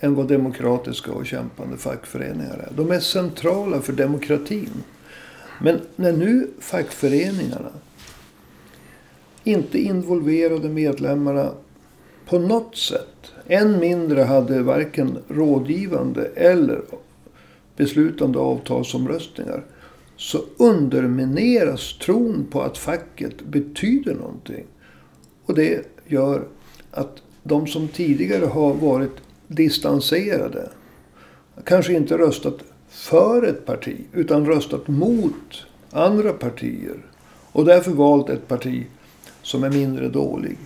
Än 0.00 0.14
vad 0.14 0.28
demokratiska 0.28 1.12
och 1.12 1.26
kämpande 1.26 1.76
fackföreningar 1.76 2.58
är. 2.58 2.76
De 2.76 2.90
är 2.90 3.00
centrala 3.00 3.80
för 3.80 3.92
demokratin. 3.92 4.82
Men 5.60 5.80
när 5.96 6.12
nu 6.12 6.50
fackföreningarna 6.60 7.70
inte 9.44 9.78
involverade 9.78 10.68
medlemmarna 10.68 11.50
på 12.28 12.38
något 12.38 12.76
sätt. 12.76 13.32
Än 13.46 13.78
mindre 13.78 14.22
hade 14.22 14.62
varken 14.62 15.18
rådgivande 15.28 16.24
eller 16.24 16.80
beslutande 17.76 18.38
avtalsomröstningar. 18.38 19.64
Så 20.16 20.40
undermineras 20.56 21.98
tron 21.98 22.46
på 22.50 22.62
att 22.62 22.78
facket 22.78 23.42
betyder 23.42 24.14
någonting. 24.14 24.64
Och 25.46 25.54
det 25.54 25.86
gör 26.06 26.44
att 26.90 27.22
de 27.42 27.66
som 27.66 27.88
tidigare 27.88 28.46
har 28.46 28.74
varit 28.74 29.16
distanserade. 29.46 30.68
Kanske 31.64 31.92
inte 31.92 32.18
röstat 32.18 32.58
för 32.88 33.42
ett 33.42 33.66
parti. 33.66 33.96
Utan 34.12 34.46
röstat 34.46 34.88
mot 34.88 35.66
andra 35.90 36.32
partier. 36.32 36.96
Och 37.52 37.64
därför 37.64 37.90
valt 37.90 38.28
ett 38.28 38.48
parti 38.48 38.86
som 39.42 39.64
är 39.64 39.70
mindre 39.70 40.08
dålig. 40.08 40.58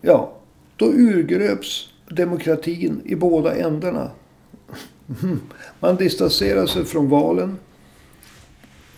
Ja, 0.00 0.32
då 0.76 0.86
urgröps 0.86 1.88
demokratin 2.08 3.00
i 3.04 3.14
båda 3.16 3.56
ändarna. 3.56 4.10
Man 5.80 5.96
distanserar 5.96 6.66
sig 6.66 6.84
från 6.84 7.08
valen. 7.08 7.58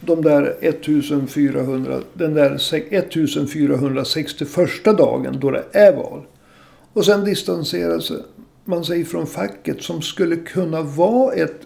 De 0.06 0.22
där 0.22 0.56
1400, 0.60 2.00
den 2.14 2.34
där 2.34 2.54
1461 2.54 4.84
dagen 4.84 5.38
då 5.40 5.50
det 5.50 5.64
är 5.72 5.96
val. 5.96 6.22
Och 6.92 7.04
sen 7.04 7.24
distanserar 7.24 8.02
man 8.64 8.84
sig 8.84 9.04
från 9.04 9.26
facket 9.26 9.82
som 9.82 10.02
skulle 10.02 10.36
kunna 10.36 10.82
vara 10.82 11.34
ett 11.34 11.60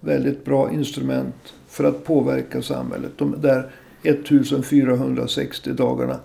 väldigt 0.00 0.44
bra 0.44 0.72
instrument 0.72 1.54
för 1.68 1.84
att 1.84 2.04
påverka 2.04 2.62
samhället. 2.62 3.12
De 3.16 3.40
där 3.40 3.70
1460 4.02 5.72
dagarna 5.72 6.20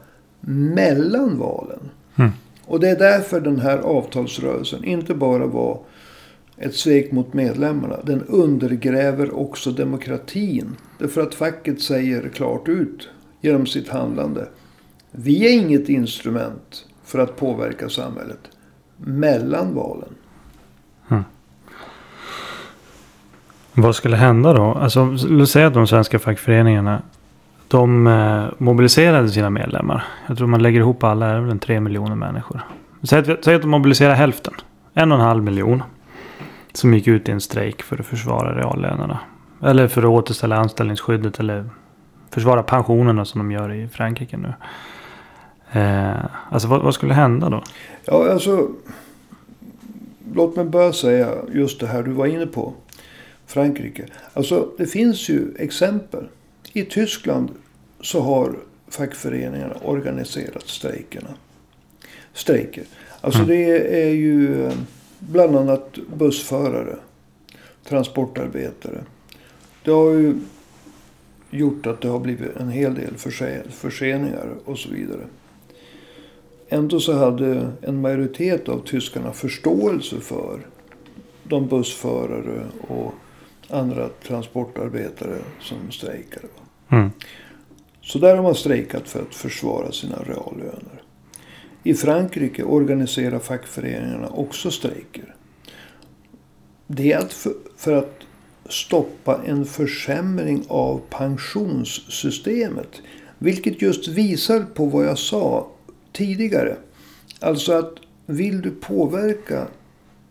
mellan 0.76 1.38
valen. 1.38 1.90
Mm. 2.16 2.32
Och 2.66 2.80
det 2.80 2.90
är 2.90 3.00
därför 3.00 3.42
den 3.42 3.60
här 3.60 3.78
avtalsrörelsen 3.78 4.84
inte 4.84 5.14
bara 5.14 5.46
var 5.46 5.80
ett 6.62 6.76
svek 6.76 7.12
mot 7.12 7.34
medlemmarna. 7.34 7.98
Den 8.04 8.24
undergräver 8.24 9.40
också 9.40 9.72
demokratin. 9.72 10.76
Därför 10.98 11.22
att 11.22 11.36
facket 11.36 11.82
säger 11.82 12.30
klart 12.30 12.68
ut 12.68 13.10
genom 13.42 13.66
sitt 13.66 13.90
handlande. 13.90 14.48
Vi 15.12 15.48
är 15.48 15.62
inget 15.62 15.90
instrument 15.90 16.86
för 17.04 17.20
att 17.20 17.38
påverka 17.38 17.90
samhället 17.90 18.40
mellan 18.98 19.76
valen. 19.76 20.10
Mm. 21.10 21.24
Vad 23.74 23.96
skulle 23.96 24.16
hända 24.16 24.54
då? 24.54 24.64
Alltså, 24.64 25.18
låt 25.30 25.50
säga 25.50 25.68
att 25.68 25.74
de 25.74 25.88
svenska 25.88 26.20
fackföreningarna 26.20 27.02
de 27.68 28.08
eh, 28.08 28.46
mobiliserade 28.58 29.30
sina 29.30 29.50
medlemmar. 29.50 30.04
Jag 30.28 30.38
tror 30.38 30.48
man 30.48 30.64
lägger 30.64 30.80
ihop 30.80 31.04
alla, 31.04 31.26
är 31.26 31.40
väl 31.40 31.52
en 31.52 31.60
tre 31.60 31.80
miljoner 31.80 32.16
människor. 32.16 32.62
Säg 33.04 33.20
att, 33.20 33.46
säg 33.46 33.56
att 33.56 33.62
de 33.62 33.68
mobiliserar 33.68 34.14
hälften. 34.14 34.54
En 34.94 35.12
och 35.12 35.18
en 35.18 35.24
halv 35.24 35.44
miljon. 35.44 35.84
Som 36.74 36.94
gick 36.94 37.08
ut 37.08 37.30
i 37.30 37.32
en 37.32 37.42
strejk 37.42 37.82
för 37.82 37.98
att 38.00 38.06
försvara 38.06 38.58
reallönerna. 38.60 39.20
Eller 39.64 39.88
för 39.88 40.02
att 40.02 40.10
återställa 40.10 40.56
anställningsskyddet 40.56 41.40
eller 41.40 41.70
försvara 42.30 42.64
pensionerna 42.64 43.26
som 43.26 43.40
de 43.40 43.52
gör 43.52 43.74
i 43.74 43.88
Frankrike 43.88 44.38
nu. 44.38 44.54
Eh, 45.80 46.26
alltså 46.50 46.68
vad, 46.68 46.82
vad 46.82 46.94
skulle 46.94 47.14
hända 47.14 47.50
då? 47.50 47.64
Ja, 48.06 48.32
alltså. 48.32 48.70
Låt 50.34 50.56
mig 50.56 50.66
börja 50.66 50.94
säga 50.94 51.30
just 51.54 51.80
det 51.80 51.88
här 51.88 52.04
du 52.04 52.12
var 52.12 52.26
inne 52.26 52.46
på. 52.48 52.74
Frankrike. 53.48 54.06
Alltså 54.34 54.68
det 54.78 54.86
finns 54.86 55.30
ju 55.30 55.56
exempel. 55.60 56.28
I 56.74 56.84
Tyskland 56.86 57.50
så 58.02 58.22
har 58.22 58.56
fackföreningarna 58.90 59.74
organiserat 59.84 60.68
strejkerna. 60.68 61.28
Strejker. 62.34 62.84
Alltså 63.22 63.42
Mm. 63.44 63.50
det 63.50 64.04
är 64.04 64.14
ju 64.14 64.66
eh, 64.66 64.72
bland 65.30 65.56
annat 65.56 65.98
bussförare. 66.18 66.96
Transportarbetare. 67.84 69.04
Det 69.84 69.92
har 69.92 70.12
ju 70.12 70.36
gjort 71.50 71.88
att 71.88 72.02
det 72.02 72.08
har 72.08 72.20
blivit 72.20 72.56
en 72.56 72.70
hel 72.70 72.96
del 72.96 73.14
förse- 73.16 73.70
förseningar 73.70 74.50
och 74.66 74.80
så 74.80 74.90
vidare. 74.90 75.22
Ändå 76.70 77.00
så 77.00 77.14
hade 77.14 77.72
en 77.82 78.02
majoritet 78.02 78.70
av 78.70 78.80
tyskarna 78.80 79.34
förståelse 79.34 80.20
för 80.20 80.60
de 81.44 81.68
bussförare 81.68 82.66
och 82.88 83.14
andra 83.70 84.10
transportarbetare 84.10 85.38
som 85.60 85.92
strejkade. 85.92 86.48
Mm. 86.90 87.12
Så 88.02 88.20
där 88.20 88.36
har 88.36 88.44
man 88.44 88.56
strejkat 88.56 89.10
för 89.10 89.22
att 89.22 89.36
försvara 89.36 89.92
sina 89.92 90.16
reallöner. 90.16 91.01
I 91.84 91.94
Frankrike 91.94 92.64
organiserar 92.64 93.40
fackföreningarna 93.40 94.30
också 94.30 94.72
strejker. 94.72 95.36
Det 96.88 97.12
är 97.12 97.18
att 97.18 97.34
för, 97.34 97.54
för 97.78 97.94
att 97.94 98.22
stoppa 98.70 99.42
en 99.46 99.66
försämring 99.66 100.64
av 100.68 101.02
pensionssystemet. 101.10 103.02
Vilket 103.38 103.82
just 103.82 104.08
visar 104.08 104.66
på 104.74 104.86
vad 104.86 105.06
jag 105.06 105.18
sa 105.18 105.68
tidigare. 106.12 106.76
Alltså 107.40 107.74
att 107.74 107.94
vill 108.26 108.62
du 108.62 108.72
påverka 108.72 109.68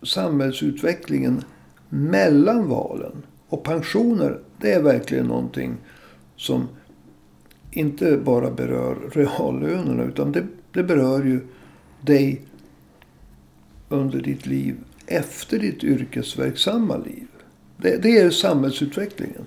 samhällsutvecklingen 0.02 1.44
mellan 1.88 2.68
valen. 2.68 3.22
Och 3.48 3.62
pensioner, 3.62 4.38
det 4.60 4.72
är 4.72 4.82
verkligen 4.82 5.26
någonting 5.26 5.76
som 6.36 6.68
inte 7.70 8.16
bara 8.16 8.50
berör 8.50 8.96
reallönerna. 9.12 10.02
Utan 10.02 10.32
det, 10.32 10.46
det 10.72 10.82
berör 10.82 11.24
ju 11.24 11.40
dig 12.00 12.42
under 13.88 14.20
ditt 14.20 14.46
liv 14.46 14.76
efter 15.06 15.58
ditt 15.58 15.84
yrkesverksamma 15.84 16.96
liv. 16.96 17.26
Det, 17.76 18.02
det 18.02 18.18
är 18.18 18.30
samhällsutvecklingen. 18.30 19.44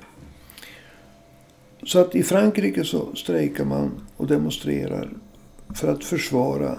Så 1.84 2.00
att 2.00 2.16
i 2.16 2.24
Frankrike 2.24 2.84
så 2.84 3.16
strejkar 3.16 3.66
man 3.66 3.92
och 4.18 4.28
demonstrerar 4.28 5.10
för 5.76 5.88
att 5.88 6.04
försvara 6.04 6.78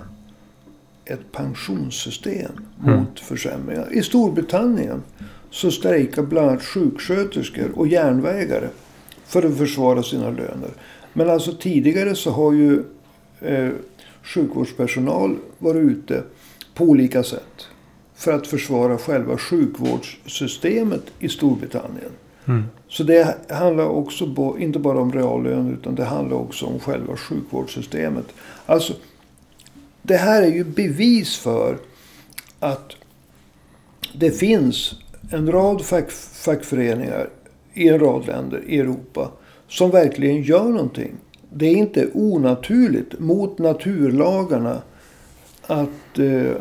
ett 1.04 1.32
pensionssystem 1.32 2.52
Mm. 2.84 2.98
mot 2.98 3.20
försämringar. 3.20 3.88
I 3.92 4.02
Storbritannien 4.02 5.02
så 5.50 5.70
strejkar 5.70 6.22
bland 6.22 6.48
annat 6.48 6.62
sjuksköterskor 6.62 7.70
och 7.78 7.88
järnvägare 7.88 8.68
för 9.26 9.42
att 9.42 9.58
försvara 9.58 10.02
sina 10.02 10.30
löner. 10.30 10.70
Men 11.12 11.30
alltså 11.30 11.52
tidigare 11.52 12.14
så 12.14 12.30
har 12.30 12.52
ju 12.52 12.82
eh, 13.40 13.70
sjukvårdspersonal 14.24 15.36
varit 15.58 15.82
ute 15.82 16.22
på 16.74 16.84
olika 16.84 17.22
sätt 17.22 17.68
för 18.14 18.32
att 18.32 18.46
försvara 18.46 18.98
själva 18.98 19.38
sjukvårdssystemet 19.38 21.02
i 21.18 21.28
Storbritannien. 21.28 22.10
Mm. 22.46 22.64
Så 22.88 23.02
det 23.02 23.36
handlar 23.50 23.84
också 23.84 24.54
inte 24.58 24.78
bara 24.78 25.00
om 25.00 25.12
reallöner 25.12 25.72
utan 25.72 25.94
det 25.94 26.04
handlar 26.04 26.36
också 26.36 26.66
om 26.66 26.80
själva 26.80 27.16
sjukvårdssystemet. 27.16 28.26
Alltså, 28.66 28.92
det 30.02 30.16
här 30.16 30.42
är 30.42 30.52
ju 30.52 30.64
bevis 30.64 31.36
för 31.36 31.78
att 32.60 32.92
det 34.14 34.30
finns 34.30 34.94
en 35.30 35.52
rad 35.52 35.84
fack, 35.84 36.10
fackföreningar 36.10 37.28
i 37.74 37.88
en 37.88 37.98
rad 37.98 38.26
länder 38.26 38.64
i 38.66 38.78
Europa 38.78 39.30
som 39.68 39.90
verkligen 39.90 40.42
gör 40.42 40.68
någonting. 40.68 41.12
Det 41.56 41.66
är 41.66 41.76
inte 41.76 42.08
onaturligt 42.14 43.18
mot 43.20 43.58
naturlagarna 43.58 44.82
att 45.66 46.18
eh, 46.18 46.52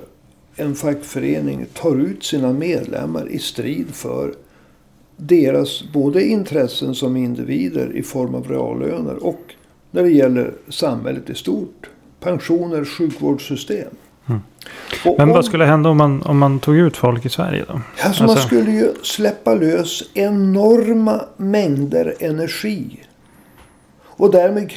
en 0.55 0.75
fackförening 0.75 1.65
tar 1.73 1.95
ut 1.95 2.23
sina 2.23 2.53
medlemmar 2.53 3.29
i 3.29 3.39
strid 3.39 3.87
för 3.91 4.33
deras 5.17 5.83
både 5.93 6.23
intressen 6.25 6.95
som 6.95 7.17
individer 7.17 7.95
i 7.95 8.03
form 8.03 8.35
av 8.35 8.47
reallöner 8.47 9.23
och 9.25 9.41
när 9.91 10.03
det 10.03 10.11
gäller 10.11 10.53
samhället 10.69 11.29
i 11.29 11.35
stort. 11.35 11.89
Pensioner, 12.19 12.85
sjukvårdssystem. 12.85 13.87
Mm. 14.29 14.41
Men 15.17 15.29
om- 15.29 15.29
vad 15.29 15.45
skulle 15.45 15.65
hända 15.65 15.89
om 15.89 15.97
man, 15.97 16.21
om 16.21 16.37
man 16.37 16.59
tog 16.59 16.75
ut 16.77 16.97
folk 16.97 17.25
i 17.25 17.29
Sverige 17.29 17.65
då? 17.67 17.81
Alltså, 18.03 18.23
man 18.23 18.29
Alltså- 18.29 18.47
skulle 18.47 18.71
ju 18.71 18.87
släppa 19.03 19.53
lös 19.55 20.03
enorma 20.13 21.21
mängder 21.37 22.13
energi. 22.19 22.99
Och 24.23 24.31
därmed 24.31 24.71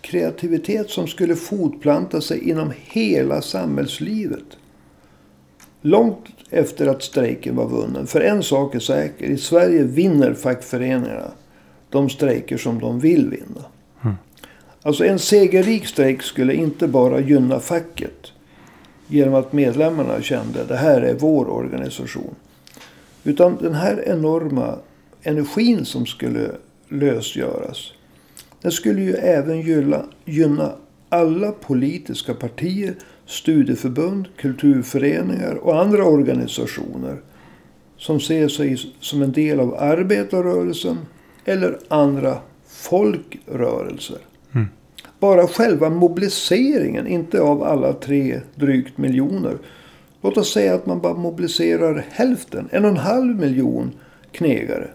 kreativitet 0.00 0.90
som 0.90 1.06
skulle 1.06 1.36
fotplanta 1.36 2.20
sig 2.20 2.50
inom 2.50 2.72
hela 2.76 3.42
samhällslivet. 3.42 4.44
Långt 5.80 6.26
efter 6.50 6.86
att 6.86 7.02
strejken 7.02 7.56
var 7.56 7.68
vunnen. 7.68 8.06
För 8.06 8.20
en 8.20 8.42
sak 8.42 8.74
är 8.74 8.78
säker. 8.78 9.26
I 9.26 9.36
Sverige 9.36 9.82
vinner 9.82 10.34
fackföreningarna 10.34 11.32
de 11.90 12.08
strejker 12.08 12.56
som 12.56 12.78
de 12.80 13.00
vill 13.00 13.30
vinna. 13.30 13.64
Mm. 14.02 14.14
Alltså 14.82 15.04
en 15.04 15.18
segerrik 15.18 15.86
strejk 15.86 16.22
skulle 16.22 16.54
inte 16.54 16.88
bara 16.88 17.20
gynna 17.20 17.60
facket. 17.60 18.32
Genom 19.06 19.34
att 19.34 19.52
medlemmarna 19.52 20.22
kände 20.22 20.64
det 20.64 20.76
här 20.76 21.02
är 21.02 21.14
vår 21.14 21.48
organisation. 21.50 22.34
Utan 23.24 23.56
den 23.60 23.74
här 23.74 24.08
enorma 24.08 24.78
energin 25.22 25.84
som 25.84 26.06
skulle 26.06 26.50
lösgöras. 26.88 27.92
Den 28.62 28.72
skulle 28.72 29.00
ju 29.02 29.14
även 29.14 29.60
gynna, 30.24 30.72
alla 31.08 31.52
politiska 31.52 32.34
partier, 32.34 32.94
studieförbund, 33.26 34.28
kulturföreningar 34.36 35.54
och 35.54 35.80
andra 35.80 36.04
organisationer. 36.04 37.16
Som 37.96 38.20
ser 38.20 38.48
sig 38.48 38.76
som 39.00 39.22
en 39.22 39.32
del 39.32 39.60
av 39.60 39.74
arbetarrörelsen 39.74 40.98
eller 41.44 41.78
andra 41.88 42.38
folkrörelser. 42.66 44.18
Mm. 44.54 44.66
Bara 45.20 45.46
själva 45.46 45.90
mobiliseringen, 45.90 47.06
inte 47.06 47.40
av 47.40 47.62
alla 47.62 47.92
tre 47.92 48.40
drygt 48.54 48.98
miljoner. 48.98 49.58
Låt 50.22 50.36
oss 50.36 50.52
säga 50.52 50.74
att 50.74 50.86
man 50.86 51.00
bara 51.00 51.14
mobiliserar 51.14 52.04
hälften, 52.10 52.68
en 52.72 52.84
och 52.84 52.90
en 52.90 52.96
halv 52.96 53.36
miljon 53.36 53.92
knegare. 54.32 54.88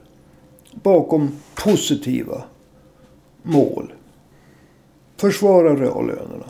Bakom 0.83 1.31
positiva 1.55 2.43
mål. 3.47 3.93
Försvara 5.17 5.75
reallönerna. 5.75 6.45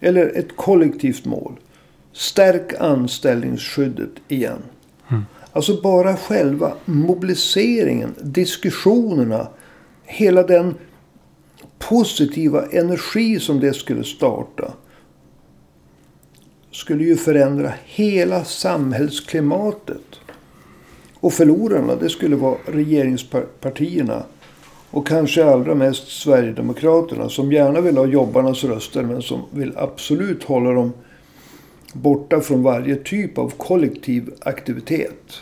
Eller 0.00 0.38
ett 0.38 0.56
kollektivt 0.56 1.24
mål. 1.24 1.52
Stärk 2.12 2.74
anställningsskyddet 2.80 4.10
igen. 4.28 4.62
Mm. 5.08 5.22
Alltså 5.52 5.80
bara 5.82 6.16
själva 6.16 6.72
mobiliseringen, 6.84 8.14
diskussionerna. 8.22 9.48
Hela 10.04 10.42
den 10.42 10.74
positiva 11.78 12.66
energi 12.66 13.40
som 13.40 13.60
det 13.60 13.72
skulle 13.72 14.04
starta. 14.04 14.72
Skulle 16.72 17.04
ju 17.04 17.16
förändra 17.16 17.72
hela 17.84 18.44
samhällsklimatet. 18.44 20.20
Och 21.14 21.32
förlorarna 21.32 21.96
det 21.96 22.08
skulle 22.08 22.36
vara 22.36 22.56
regeringspartierna. 22.66 24.22
Och 24.90 25.06
kanske 25.06 25.44
allra 25.44 25.74
mest 25.74 26.08
Sverigedemokraterna 26.08 27.28
som 27.28 27.52
gärna 27.52 27.80
vill 27.80 27.96
ha 27.96 28.06
jobbarnas 28.06 28.64
röster 28.64 29.02
men 29.02 29.22
som 29.22 29.42
vill 29.50 29.72
absolut 29.76 30.44
hålla 30.44 30.72
dem 30.72 30.92
borta 31.92 32.40
från 32.40 32.62
varje 32.62 32.96
typ 32.96 33.38
av 33.38 33.52
kollektiv 33.56 34.30
aktivitet. 34.40 35.40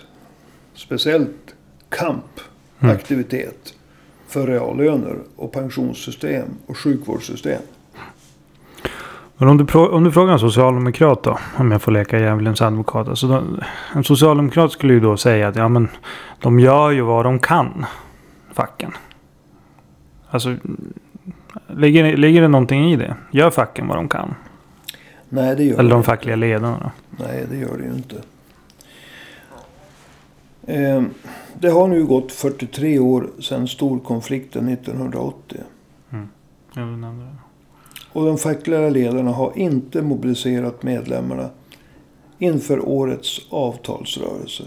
Speciellt 0.75 1.55
kampaktivitet 1.89 3.75
för 4.29 4.47
reallöner 4.47 5.17
och 5.37 5.53
pensionssystem 5.53 6.49
och 6.67 6.79
sjukvårdssystem. 6.79 7.63
Men 9.37 9.49
om 9.49 9.57
du, 9.57 9.79
om 9.79 10.05
du 10.05 10.13
frågar 10.13 10.33
en 10.33 10.39
socialdemokrat 10.39 11.23
då. 11.23 11.39
Om 11.57 11.71
jag 11.71 11.83
får 11.83 11.93
leka 11.93 12.19
djävulens 12.19 12.63
advokat. 12.63 13.09
Alltså 13.09 13.45
en 13.95 14.05
socialdemokrat 14.05 14.73
skulle 14.73 14.93
ju 14.93 15.01
då 15.01 15.17
säga 15.17 15.49
att 15.49 15.57
ja, 15.57 15.69
men, 15.69 15.89
de 16.41 16.61
gör 16.61 16.91
ju 16.91 17.03
vad 17.03 17.25
de 17.25 17.39
kan. 17.39 17.87
Facken. 18.53 18.93
Alltså. 20.31 20.57
Ligger, 21.77 22.17
ligger 22.17 22.43
det 22.43 22.49
någonting 22.49 22.93
i 22.93 22.97
det? 22.97 23.17
Gör 23.33 23.51
facken 23.51 23.89
vad 23.89 23.97
de 23.97 24.09
kan? 24.09 24.35
Nej, 25.29 25.57
det 25.57 25.65
gör 25.65 25.79
Eller 25.79 25.91
de 25.91 26.03
fackliga 26.05 26.37
ledarna 26.37 26.79
då? 26.83 27.25
Nej, 27.25 27.47
det 27.51 27.57
gör 27.57 27.77
det 27.79 27.85
ju 27.85 27.93
inte. 27.95 28.17
Eh, 30.67 31.03
Det 31.61 31.69
har 31.69 31.89
nu 31.89 32.05
gått 32.07 32.33
43 32.33 32.99
år 32.99 33.31
sedan 33.41 33.69
storkonflikten 33.69 34.69
1980. 34.69 35.61
Jag 36.75 36.87
vill 36.87 36.99
nämna 36.99 37.25
det. 37.25 37.37
Och 38.13 38.25
de 38.27 38.39
fackliga 38.39 38.89
ledarna 38.89 39.31
har 39.31 39.53
inte 39.59 40.03
mobiliserat 40.03 40.83
medlemmarna 40.83 41.51
inför 42.39 42.89
årets 42.89 43.41
avtalsrörelse. 43.51 44.63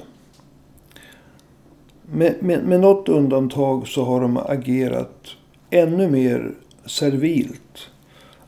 Med, 2.01 2.35
med, 2.43 2.63
med 2.65 2.79
något 2.79 3.09
undantag 3.09 3.87
så 3.87 4.05
har 4.05 4.21
de 4.21 4.37
agerat 4.37 5.27
ännu 5.71 6.09
mer 6.09 6.51
servilt. 6.85 7.89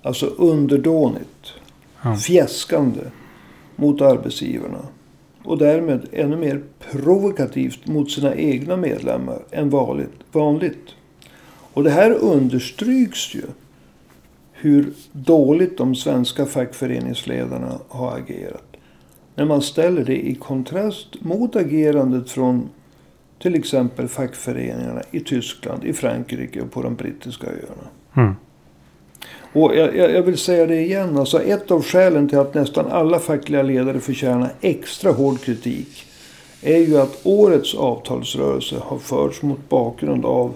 Alltså 0.02 0.26
underdånigt. 0.26 1.54
Ja. 2.04 2.16
Fjäskande 2.16 3.02
mot 3.76 4.02
arbetsgivarna. 4.02 4.80
Och 5.44 5.58
därmed 5.58 6.08
ännu 6.12 6.38
mer 6.38 6.64
provokativt 6.92 7.88
mot 7.88 8.12
sina 8.12 8.36
egna 8.36 8.78
medlemmar 8.78 9.40
än 9.52 9.70
vanligt. 9.70 10.20
vanligt. 10.32 10.96
Och 11.74 11.84
det 11.84 11.90
här 11.90 12.12
understryks 12.12 13.36
ju 13.36 13.44
hur 14.52 14.94
dåligt 15.12 15.78
de 15.78 15.96
svenska 15.96 16.46
fackföreningsledarna 16.46 17.80
har 17.88 18.18
agerat. 18.18 18.76
När 19.36 19.46
man 19.46 19.62
ställer 19.62 20.06
det 20.06 20.28
i 20.28 20.36
kontrast 20.36 21.22
mot 21.22 21.56
agerandet 21.56 22.30
från 22.30 22.70
till 23.44 23.56
exempel 23.56 24.08
fackföreningarna 24.08 25.02
i 25.12 25.20
Tyskland, 25.20 25.84
i 25.86 25.94
Frankrike 25.94 26.62
och 26.62 26.72
på 26.72 26.82
de 26.82 26.96
brittiska 26.96 27.48
öarna. 27.48 27.90
Mm. 28.16 28.36
Och 29.54 29.76
jag, 29.76 29.96
jag 29.96 30.24
vill 30.24 30.38
säga 30.38 30.66
det 30.66 30.82
igen. 30.82 31.18
Alltså 31.18 31.42
ett 31.42 31.72
av 31.72 31.84
skälen 31.84 32.30
till 32.30 32.38
att 32.38 32.54
nästan 32.54 32.92
alla 32.92 33.20
fackliga 33.20 33.62
ledare 33.62 34.00
förtjänar 34.00 34.54
extra 34.62 35.12
hård 35.12 35.42
kritik. 35.42 36.06
Är 36.62 36.78
ju 36.78 36.98
att 36.98 37.20
årets 37.24 37.76
avtalsrörelse 37.76 38.76
har 38.82 38.98
förts 38.98 39.42
mot 39.42 39.70
bakgrund 39.70 40.26
av 40.26 40.54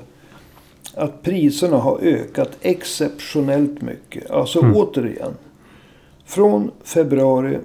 att 0.95 1.23
priserna 1.23 1.77
har 1.77 1.99
ökat 2.01 2.57
exceptionellt 2.61 3.81
mycket. 3.81 4.31
Alltså 4.31 4.59
Mm. 4.59 4.75
återigen. 4.75 5.33
Från 6.25 6.71
februari 6.83 7.57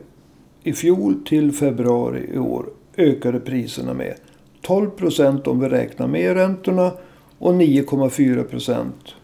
i 0.62 0.72
fjol 0.72 1.14
till 1.24 1.52
februari 1.52 2.30
i 2.35 2.38
år 2.38 2.66
ökade 2.96 3.40
priserna 3.40 3.94
med 3.94 4.14
12 4.62 4.90
procent 4.90 5.46
om 5.46 5.61
vi 5.61 5.68
räknar 5.68 6.07
med 6.07 6.35
räntorna 6.35 6.92
och 7.38 7.53
9,4 7.53 8.42
procent 8.42 9.14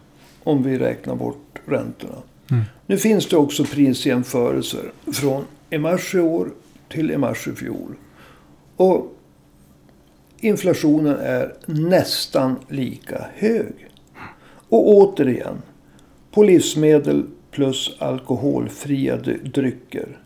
om 0.43 0.63
vi 0.63 0.77
räknar 0.77 1.15
bort 1.15 1.59
räntorna. 1.65 2.17
Mm. 2.51 2.63
Nu 2.85 2.97
finns 2.97 3.29
det 3.29 3.37
också 3.37 3.63
prisjämförelser 3.63 4.91
från 5.13 5.43
i 5.69 5.77
mars 5.77 6.15
i 6.15 6.19
år 6.19 6.49
till 6.89 7.11
i 7.11 7.17
mars 7.17 7.47
i 7.47 7.51
fjol. 7.51 7.95
Och 8.75 9.15
inflationen 10.39 11.17
är 11.19 11.53
nästan 11.65 12.55
lika 12.67 13.25
hög. 13.35 13.73
Och 14.69 14.89
återigen, 14.89 15.61
på 16.31 16.43
livsmedel 16.43 17.25
plus 17.51 17.95
alkoholfria 17.99 19.17
drycker 19.43 20.17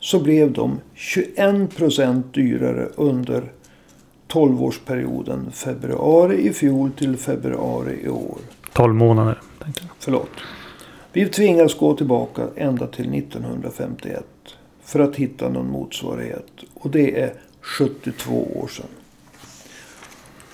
så 0.00 0.20
blev 0.20 0.52
de 0.52 0.80
21 0.94 1.76
procent 1.76 2.34
dyrare 2.34 2.88
under 2.96 3.52
12-årsperioden 4.28 5.50
februari 5.50 6.48
i 6.48 6.52
fjol 6.52 6.90
till 6.98 7.16
februari 7.16 8.00
i 8.04 8.08
år. 8.08 8.38
12 8.72 8.94
månader. 8.94 9.40
Tänkte 9.58 9.80
jag. 9.82 9.90
Förlåt. 9.98 10.30
Vi 11.12 11.28
tvingas 11.28 11.74
gå 11.74 11.96
tillbaka 11.96 12.42
ända 12.56 12.86
till 12.86 13.14
1951 13.14 14.24
för 14.82 15.00
att 15.00 15.16
hitta 15.16 15.48
någon 15.48 15.70
motsvarighet. 15.70 16.46
Och 16.74 16.90
det 16.90 17.20
är 17.20 17.32
72 17.60 18.48
år 18.54 18.68
sedan. 18.68 18.86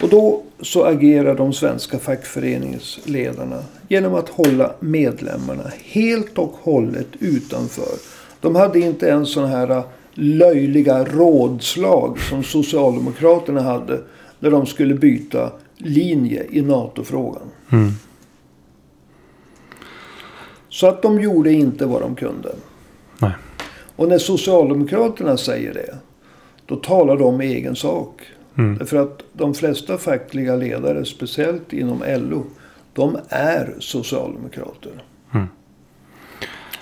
Och 0.00 0.08
då 0.08 0.42
så 0.60 0.84
agerar 0.84 1.34
de 1.34 1.52
svenska 1.52 1.98
fackföreningsledarna 1.98 3.64
genom 3.88 4.14
att 4.14 4.28
hålla 4.28 4.74
medlemmarna 4.80 5.70
helt 5.84 6.38
och 6.38 6.52
hållet 6.62 7.08
utanför. 7.20 7.98
De 8.40 8.54
hade 8.54 8.80
inte 8.80 9.06
ens 9.06 9.32
sådana 9.32 9.56
här 9.56 9.82
löjliga 10.14 11.04
rådslag 11.04 12.18
som 12.18 12.42
Socialdemokraterna 12.42 13.62
hade 13.62 14.00
när 14.38 14.50
de 14.50 14.66
skulle 14.66 14.94
byta 14.94 15.52
linje 15.76 16.46
i 16.50 16.62
NATO-frågan. 16.62 17.42
Mm. 17.72 17.90
Så 20.68 20.86
att 20.86 21.02
de 21.02 21.20
gjorde 21.20 21.52
inte 21.52 21.86
vad 21.86 22.02
de 22.02 22.14
kunde. 22.14 22.54
Nej. 23.18 23.32
Och 23.96 24.08
när 24.08 24.18
Socialdemokraterna 24.18 25.36
säger 25.36 25.74
det. 25.74 25.94
Då 26.66 26.76
talar 26.76 27.16
de 27.16 27.42
i 27.42 27.46
egen 27.46 27.76
sak. 27.76 28.22
Mm. 28.58 28.78
Därför 28.78 28.96
att 28.96 29.22
de 29.32 29.54
flesta 29.54 29.98
fackliga 29.98 30.56
ledare, 30.56 31.04
speciellt 31.04 31.72
inom 31.72 32.02
LO. 32.06 32.44
De 32.92 33.18
är 33.28 33.74
socialdemokrater. 33.78 35.02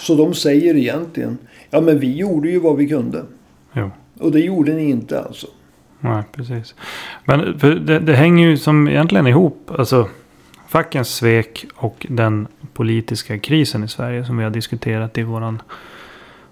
Så 0.03 0.15
de 0.15 0.35
säger 0.35 0.77
egentligen. 0.77 1.39
Ja 1.71 1.81
men 1.81 1.99
vi 1.99 2.17
gjorde 2.17 2.49
ju 2.49 2.59
vad 2.59 2.77
vi 2.77 2.89
kunde. 2.89 3.25
Jo. 3.73 3.91
Och 4.19 4.33
det 4.33 4.41
gjorde 4.41 4.73
ni 4.73 4.91
inte 4.91 5.23
alltså. 5.23 5.47
Nej, 6.01 6.23
precis. 6.33 6.75
Men 7.25 7.59
det, 7.87 7.99
det 7.99 8.15
hänger 8.15 8.49
ju 8.49 8.57
som 8.57 8.89
egentligen 8.89 9.27
ihop. 9.27 9.71
Alltså 9.79 10.09
fackens 10.69 11.15
svek 11.15 11.67
och 11.75 12.07
den 12.11 12.49
politiska 12.73 13.39
krisen 13.39 13.85
i 13.85 13.89
Sverige 13.89 14.25
som 14.25 14.37
vi 14.37 14.45
har 14.45 14.51
diskuterat 14.51 15.19
i 15.19 15.23
våran 15.23 15.63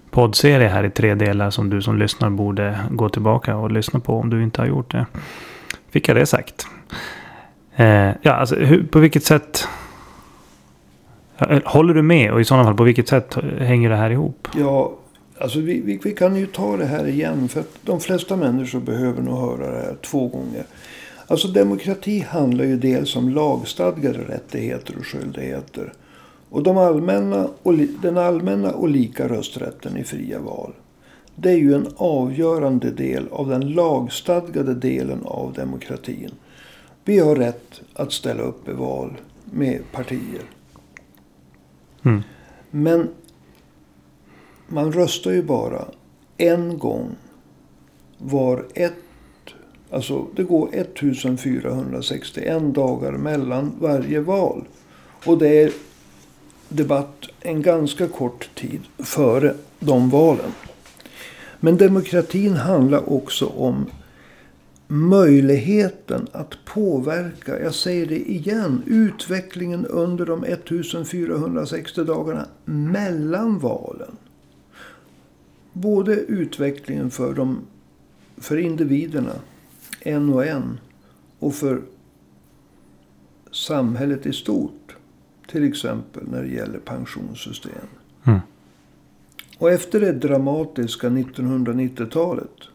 poddserie 0.09 0.67
här 0.67 0.83
i 0.83 0.89
tre 0.89 1.15
delar 1.15 1.49
som 1.49 1.69
du 1.69 1.81
som 1.81 1.97
lyssnar 1.97 2.29
borde 2.29 2.79
gå 2.91 3.09
tillbaka 3.09 3.55
och 3.55 3.71
lyssna 3.71 3.99
på 3.99 4.19
om 4.19 4.29
du 4.29 4.43
inte 4.43 4.61
har 4.61 4.67
gjort 4.67 4.91
det. 4.91 5.05
Fick 5.89 6.09
jag 6.09 6.17
det 6.17 6.25
sagt. 6.25 6.67
Eh, 7.75 8.11
ja, 8.21 8.31
alltså 8.31 8.55
hur, 8.55 8.83
på 8.83 8.99
vilket 8.99 9.23
sätt 9.23 9.67
Håller 11.65 11.93
du 11.93 12.01
med 12.01 12.31
och 12.31 12.41
i 12.41 12.45
sådana 12.45 12.63
fall 12.63 12.73
på 12.73 12.83
vilket 12.83 13.07
sätt 13.07 13.35
hänger 13.59 13.89
det 13.89 13.95
här 13.95 14.09
ihop? 14.09 14.47
Ja, 14.57 14.93
alltså 15.37 15.59
vi, 15.59 15.81
vi, 15.81 15.99
vi 16.03 16.11
kan 16.11 16.35
ju 16.35 16.45
ta 16.45 16.77
det 16.77 16.85
här 16.85 17.07
igen. 17.07 17.47
För 17.47 17.59
att 17.59 17.75
de 17.81 17.99
flesta 17.99 18.35
människor 18.35 18.79
behöver 18.79 19.21
nog 19.21 19.37
höra 19.37 19.71
det 19.71 19.81
här 19.81 19.95
två 20.01 20.27
gånger. 20.27 20.63
Alltså 21.27 21.47
demokrati 21.47 22.19
handlar 22.19 22.65
ju 22.65 22.77
dels 22.77 23.15
om 23.15 23.29
lagstadgade 23.29 24.19
rättigheter 24.19 24.95
och 24.99 25.05
skyldigheter. 25.05 25.93
Och, 26.49 26.63
de 26.63 26.77
allmänna 26.77 27.47
och 27.63 27.73
den 28.01 28.17
allmänna 28.17 28.71
och 28.71 28.89
lika 28.89 29.27
rösträtten 29.27 29.97
i 29.97 30.03
fria 30.03 30.39
val. 30.39 30.73
Det 31.35 31.49
är 31.49 31.57
ju 31.57 31.73
en 31.73 31.87
avgörande 31.95 32.91
del 32.91 33.27
av 33.31 33.49
den 33.49 33.69
lagstadgade 33.71 34.73
delen 34.73 35.21
av 35.25 35.53
demokratin. 35.53 36.31
Vi 37.05 37.19
har 37.19 37.35
rätt 37.35 37.81
att 37.93 38.11
ställa 38.11 38.43
upp 38.43 38.69
i 38.69 38.71
val 38.71 39.13
med 39.45 39.81
partier. 39.91 40.43
Mm. 42.03 42.23
Men 42.71 43.09
man 44.67 44.93
röstar 44.93 45.31
ju 45.31 45.43
bara 45.43 45.85
en 46.37 46.77
gång 46.77 47.15
var 48.17 48.65
ett... 48.73 48.93
Alltså 49.89 50.27
det 50.35 50.43
går 50.43 50.69
1461 50.73 52.75
dagar 52.75 53.11
mellan 53.11 53.75
varje 53.79 54.19
val. 54.19 54.63
Och 55.25 55.37
det 55.37 55.63
är 55.63 55.71
debatt 56.69 57.25
en 57.39 57.61
ganska 57.61 58.07
kort 58.07 58.49
tid 58.55 58.81
före 58.97 59.55
de 59.79 60.09
valen. 60.09 60.51
Men 61.59 61.77
demokratin 61.77 62.53
handlar 62.53 63.13
också 63.13 63.45
om 63.45 63.85
möjligheten 64.91 66.27
att 66.31 66.57
påverka, 66.65 67.59
jag 67.59 67.73
säger 67.75 68.05
det 68.05 68.31
igen, 68.31 68.83
utvecklingen 68.85 69.85
under 69.85 70.25
de 70.25 70.43
1460 70.43 72.03
dagarna 72.03 72.45
mellan 72.65 73.59
valen. 73.59 74.17
Både 75.73 76.15
utvecklingen 76.15 77.11
för, 77.11 77.33
de, 77.33 77.59
för 78.37 78.57
individerna, 78.57 79.33
en 79.99 80.33
och 80.33 80.45
en, 80.45 80.79
och 81.39 81.55
för 81.55 81.81
samhället 83.51 84.25
i 84.25 84.33
stort. 84.33 84.95
Till 85.47 85.67
exempel 85.67 86.23
när 86.27 86.43
det 86.43 86.49
gäller 86.49 86.79
pensionssystem. 86.79 87.87
Mm. 88.23 88.39
Och 89.57 89.71
efter 89.71 89.99
det 89.99 90.11
dramatiska 90.11 91.09
1990-talet. 91.09 92.70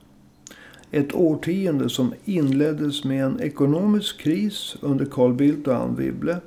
Ett 0.90 1.14
årtionde 1.14 1.88
som 1.88 2.14
inleddes 2.24 3.04
med 3.04 3.24
en 3.24 3.40
ekonomisk 3.40 4.20
kris 4.20 4.76
under 4.80 5.04
Carl 5.04 5.34
Bildt 5.34 5.68
och 5.68 5.74
Anne 5.74 5.96
Wibble. 5.96 6.40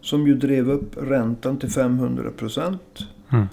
Som 0.00 0.26
ju 0.26 0.34
drev 0.34 0.70
upp 0.70 0.96
räntan 0.96 1.58
till 1.58 1.70
500 1.70 2.30
procent. 2.30 2.98
Mm. 3.32 3.46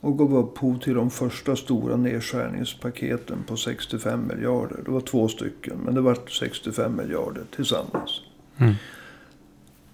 Och 0.00 0.18
gav 0.18 0.36
upphov 0.36 0.78
till 0.78 0.94
de 0.94 1.10
första 1.10 1.56
stora 1.56 1.96
nedskärningspaketen 1.96 3.38
på 3.46 3.56
65 3.56 4.28
miljarder. 4.28 4.80
Det 4.84 4.90
var 4.90 5.00
två 5.00 5.28
stycken, 5.28 5.78
men 5.84 5.94
det 5.94 6.00
var 6.00 6.18
65 6.40 6.96
miljarder 6.96 7.42
tillsammans. 7.56 8.20
Mm. 8.56 8.74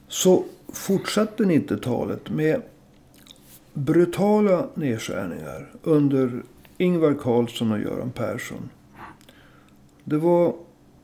Så 0.08 0.44
fortsatte 0.72 1.44
90-talet 1.44 2.30
med 2.30 2.62
brutala 3.72 4.66
nedskärningar 4.74 5.70
under 5.82 6.42
Ingvar 6.78 7.14
Carlsson 7.14 7.72
och 7.72 7.80
Göran 7.80 8.10
Persson. 8.10 8.68
Det 10.04 10.16
var 10.16 10.54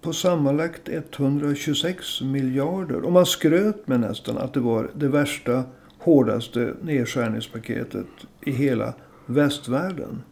på 0.00 0.12
sammanlagt 0.12 0.88
126 0.88 2.20
miljarder. 2.20 3.04
Och 3.04 3.12
man 3.12 3.26
skröt 3.26 3.88
med 3.88 4.00
nästan 4.00 4.38
att 4.38 4.54
det 4.54 4.60
var 4.60 4.90
det 4.94 5.08
värsta 5.08 5.64
hårdaste 5.98 6.74
nedskärningspaketet 6.82 8.06
i 8.40 8.52
hela 8.52 8.94
västvärlden. 9.26 10.22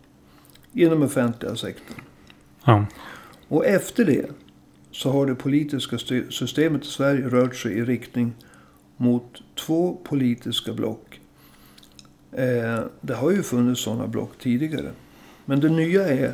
Inom 0.73 1.03
offentliga 1.03 1.57
sektorn. 1.57 2.01
Ja. 2.65 2.87
Och 3.49 3.67
efter 3.67 4.05
det 4.05 4.27
så 4.91 5.11
har 5.11 5.27
det 5.27 5.35
politiska 5.35 5.99
systemet 6.31 6.83
i 6.85 6.87
Sverige 6.87 7.29
rört 7.29 7.57
sig 7.57 7.73
i 7.73 7.85
riktning 7.85 8.35
mot 8.97 9.43
två 9.55 10.01
politiska 10.05 10.73
block. 10.73 11.21
Eh, 12.33 12.81
det 13.01 13.15
har 13.15 13.31
ju 13.31 13.43
funnits 13.43 13.83
sådana 13.83 14.07
block 14.07 14.39
tidigare. 14.39 14.91
Men 15.45 15.61
det 15.61 15.69
nya 15.69 16.09
är 16.09 16.33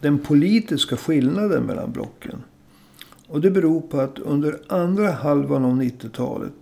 den 0.00 0.18
politiska 0.18 0.96
skillnaden 0.96 1.62
mellan 1.62 1.92
blocken. 1.92 2.42
Och 3.26 3.40
det 3.40 3.50
beror 3.50 3.80
på 3.80 4.00
att 4.00 4.18
under 4.18 4.60
andra 4.68 5.10
halvan 5.10 5.64
av 5.64 5.82
90-talet 5.82 6.54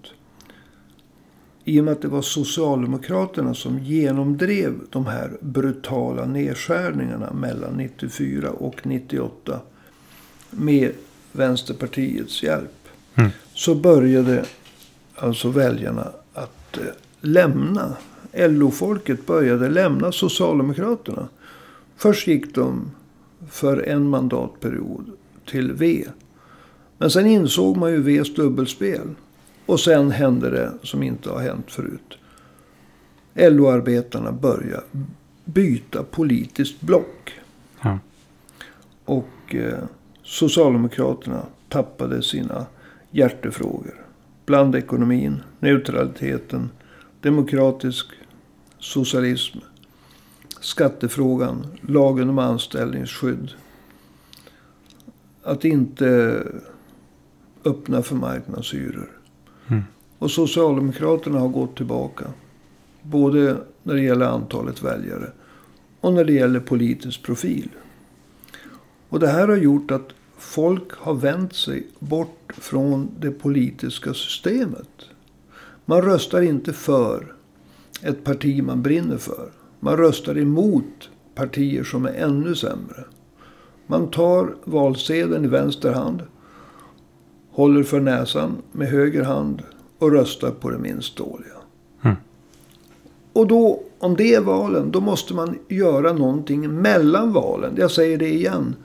i 1.65 1.81
och 1.81 1.85
med 1.85 1.93
att 1.93 2.03
det 2.03 2.09
var 2.09 2.23
Socialdemokraterna 2.23 3.55
som 3.55 3.79
genomdrev 3.79 4.75
de 4.91 5.07
här 5.07 5.31
brutala 5.41 6.27
nedskärningarna 6.27 7.33
mellan 7.33 7.73
94 7.75 8.51
och 8.51 8.87
98 8.87 9.61
med 10.51 10.93
Vänsterpartiets 11.33 12.43
hjälp. 12.43 12.89
Mm. 13.15 13.31
Så 13.55 13.75
började 13.75 14.45
alltså 15.15 15.49
väljarna 15.49 16.13
att 16.33 16.79
eh, 16.79 16.85
lämna. 17.21 17.97
LO-folket 18.33 19.27
började 19.27 19.69
lämna 19.69 20.13
Socialdemokraterna. 20.13 21.29
Först 21.97 22.27
gick 22.27 22.55
de 22.55 22.91
för 23.49 23.89
en 23.89 24.09
mandatperiod 24.09 25.11
till 25.47 25.73
V. 25.73 26.05
Men 26.99 27.11
sen 27.11 27.27
insåg 27.27 27.77
man 27.77 27.91
ju 27.91 28.03
Vs 28.03 28.35
dubbelspel. 28.35 29.09
Och 29.67 29.81
sen 29.81 30.11
hände 30.11 30.51
det 30.51 30.73
som 30.83 31.03
inte 31.03 31.31
har 31.31 31.41
hänt 31.41 31.73
förut. 31.73 32.19
LO-arbetarna 33.35 34.33
började 34.33 34.83
byta 35.45 36.03
politiskt 36.03 36.81
block. 36.81 37.33
Ja. 37.83 37.99
Och 39.05 39.55
eh, 39.55 39.79
Socialdemokraterna 40.23 41.43
tappade 41.69 42.23
sina 42.23 42.67
hjärtefrågor. 43.11 44.05
Blandekonomin, 44.47 45.43
neutraliteten, 45.61 46.71
demokratisk 47.21 48.07
socialism, 48.79 49.59
skattefrågan, 50.67 51.67
lagen 51.81 52.29
om 52.29 52.39
anställningsskydd. 52.39 53.51
Att 55.43 55.65
inte 55.65 56.43
öppna 57.65 58.03
för 58.03 58.15
marknadshyror. 58.15 59.11
Mm. 59.69 59.83
Och 60.19 60.31
Socialdemokraterna 60.31 61.39
har 61.39 61.49
gått 61.49 61.77
tillbaka. 61.77 62.25
Både 63.03 63.57
när 63.83 63.95
det 63.95 64.03
gäller 64.03 64.27
antalet 64.27 64.83
väljare 64.83 65.31
och 66.01 66.13
när 66.13 66.25
det 66.25 66.33
gäller 66.33 66.61
politisk 66.61 67.23
profil. 67.23 67.69
Och 69.09 69.21
det 69.21 69.29
här 69.29 69.49
har 69.49 69.57
gjort 69.57 69.91
att 69.91 70.09
folk 70.39 70.93
har 70.93 71.15
vänt 71.15 71.55
sig 71.55 71.87
bort 71.99 72.53
från 72.59 73.09
det 73.21 73.31
politiska 73.31 74.15
systemet. 74.15 74.91
Man 75.85 76.03
röstar 76.03 76.43
inte 76.43 76.73
för 76.73 77.35
ett 78.03 78.25
parti 78.25 78.63
man 78.63 78.83
brinner 78.83 79.19
för. 79.19 79.51
Man 79.87 79.97
röstar 79.97 80.39
emot 80.39 81.11
partier 81.35 81.85
som 81.85 82.07
är 82.07 82.13
ännu 82.13 82.55
sämre. 82.55 83.05
Man 83.87 84.11
tar 84.11 84.55
valsedeln 84.65 85.45
i 85.45 85.49
vänster 85.49 85.93
hand, 85.93 86.23
håller 87.51 87.83
för 87.83 88.01
näsan 88.01 88.57
med 88.73 88.89
höger 88.89 89.23
hand 89.25 89.63
och 89.99 90.13
röstar 90.13 90.51
på 90.51 90.71
det 90.71 90.79
minst 90.79 91.17
dåliga. 91.17 91.57
Mm. 92.03 92.17
Och 93.33 93.47
då, 93.47 93.83
om 93.99 94.17
det 94.17 94.35
är 94.35 94.41
valen, 94.41 94.91
då 94.91 95.01
måste 95.01 95.35
man 95.35 95.59
göra 95.69 96.13
någonting 96.13 96.75
mellan 96.75 97.33
valen. 97.33 97.75
Jag 97.77 97.91
säger 97.91 98.19
det 98.19 98.35
igen. 98.35 98.77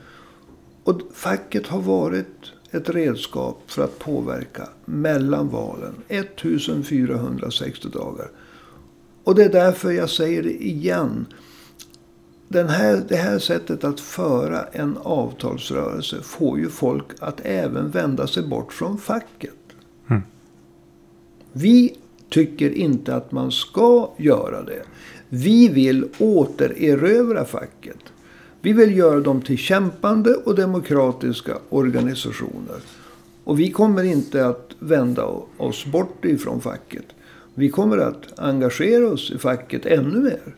Och 0.84 1.02
facket 1.14 1.68
har 1.68 1.82
varit 1.82 2.54
ett 2.72 2.90
redskap 2.90 3.62
för 3.68 3.84
att 3.84 4.00
påverka 4.00 4.68
mellan 4.86 5.50
valen. 5.50 5.94
1460 6.08 7.90
dagar. 7.90 8.28
Och 9.24 9.36
det 9.36 9.44
är 9.44 9.50
därför 9.50 9.92
jag 9.92 10.10
säger 10.10 10.44
det 10.44 10.64
igen. 10.64 11.26
Den 12.48 12.70
här, 12.70 13.04
det 13.08 13.16
här 13.16 13.40
sättet 13.40 13.84
att 13.84 14.00
föra 14.00 14.64
en 14.64 14.98
avtalsrörelse 15.04 16.22
får 16.22 16.60
ju 16.60 16.70
folk 16.70 17.06
att 17.20 17.42
även 17.44 17.92
vända 17.92 18.28
sig 18.28 18.44
bort 18.44 18.74
från 18.74 18.98
facket. 18.98 19.56
Mm. 20.10 20.22
Vi 21.52 21.98
tycker 22.30 22.70
inte 22.70 23.16
att 23.16 23.32
man 23.32 23.52
ska 23.52 24.12
göra 24.18 24.64
det. 24.64 24.84
Vi 25.30 25.68
vill 25.68 26.10
återerövra 26.18 27.46
facket. 27.46 28.00
Vi 28.62 28.74
vill 28.74 28.98
göra 28.98 29.20
dem 29.20 29.42
till 29.42 29.58
kämpande 29.58 30.36
och 30.36 30.56
demokratiska 30.56 31.58
organisationer. 31.70 32.80
Och 33.44 33.60
vi 33.60 33.72
kommer 33.72 34.04
inte 34.04 34.46
att 34.46 34.76
vända 34.80 35.26
oss 35.58 35.86
bort 35.86 36.26
ifrån 36.26 36.62
facket. 36.62 37.06
Vi 37.54 37.70
kommer 37.70 37.98
att 37.98 38.40
engagera 38.40 39.08
oss 39.08 39.32
i 39.32 39.38
facket 39.38 39.86
ännu 39.86 40.20
mer. 40.20 40.56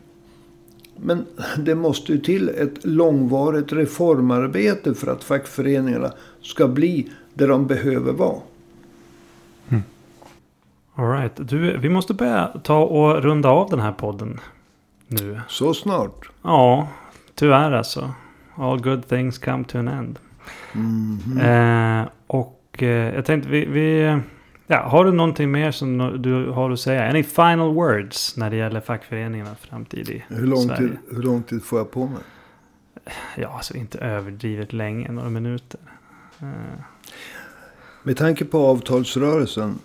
Men 0.96 1.26
det 1.58 1.74
måste 1.74 2.12
ju 2.12 2.18
till 2.18 2.48
ett 2.48 2.84
långvarigt 2.84 3.72
reformarbete 3.72 4.94
för 4.94 5.12
att 5.12 5.24
fackföreningarna 5.24 6.12
ska 6.42 6.68
bli 6.68 7.10
det 7.34 7.46
de 7.46 7.66
behöver 7.66 8.12
vara. 8.12 8.40
All 10.96 11.10
right. 11.10 11.32
Du, 11.36 11.78
vi 11.78 11.88
måste 11.88 12.14
börja 12.14 12.46
ta 12.46 12.82
och 12.82 13.22
runda 13.22 13.48
av 13.48 13.70
den 13.70 13.80
här 13.80 13.92
podden 13.92 14.40
nu. 15.08 15.40
Så 15.48 15.74
snart. 15.74 16.30
Ja, 16.42 16.88
tyvärr 17.34 17.72
alltså. 17.72 18.12
All 18.56 18.80
good 18.80 19.08
things 19.08 19.38
come 19.38 19.64
to 19.64 19.78
an 19.78 19.88
end. 19.88 20.18
Mhm. 20.72 21.40
Eh, 21.40 22.08
och 22.26 22.82
eh, 22.82 23.14
jag 23.14 23.24
tänkte 23.24 23.50
vi... 23.50 23.66
vi 23.66 24.20
ja, 24.66 24.82
har 24.82 25.04
du 25.04 25.12
någonting 25.12 25.50
mer 25.50 25.70
som 25.70 26.22
du 26.22 26.50
har 26.50 26.70
att 26.70 26.80
säga? 26.80 27.08
Any 27.10 27.22
final 27.22 27.74
words 27.74 28.36
när 28.36 28.50
det 28.50 28.56
gäller 28.56 28.80
fackföreningarnas 28.80 29.58
framtid 29.58 30.08
i 30.10 30.24
Hur, 30.28 30.46
lång 30.46 30.62
Sverige? 30.62 30.78
tid, 30.88 30.98
hur 31.10 31.22
lång 31.22 31.42
tid 31.42 31.62
får 31.64 31.78
jag 31.78 31.90
på 31.90 32.06
mig? 32.06 32.22
Ja, 33.36 33.48
alltså 33.48 33.74
inte 33.76 33.98
överdrivet 33.98 34.72
länge. 34.72 35.12
Några 35.12 35.30
minuter. 35.30 35.80
Eh, 36.40 36.46
Med 38.02 38.16
tanke 38.16 38.44
på 38.44 38.58
avtalsrörelsen 38.58 39.78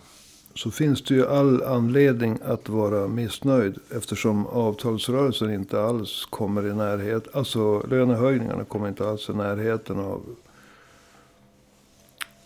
så 0.56 0.72
finns 0.72 1.04
det 1.04 1.14
ju 1.16 1.28
all 1.28 1.64
anledning 1.64 2.40
att 2.46 2.70
vara 2.70 3.08
missnöjd. 3.08 3.78
Eftersom 3.96 4.48
avtalsrörelsen 4.48 5.54
inte 5.54 5.82
alls 5.82 6.26
kommer 6.30 6.68
i 6.68 6.74
närhet. 6.74 7.36
Alltså 7.36 7.88
lönehöjningarna 7.88 8.64
kommer 8.64 8.88
inte 8.88 9.10
alls 9.10 9.30
i 9.30 9.34
närheten 9.34 10.00
av 10.00 10.22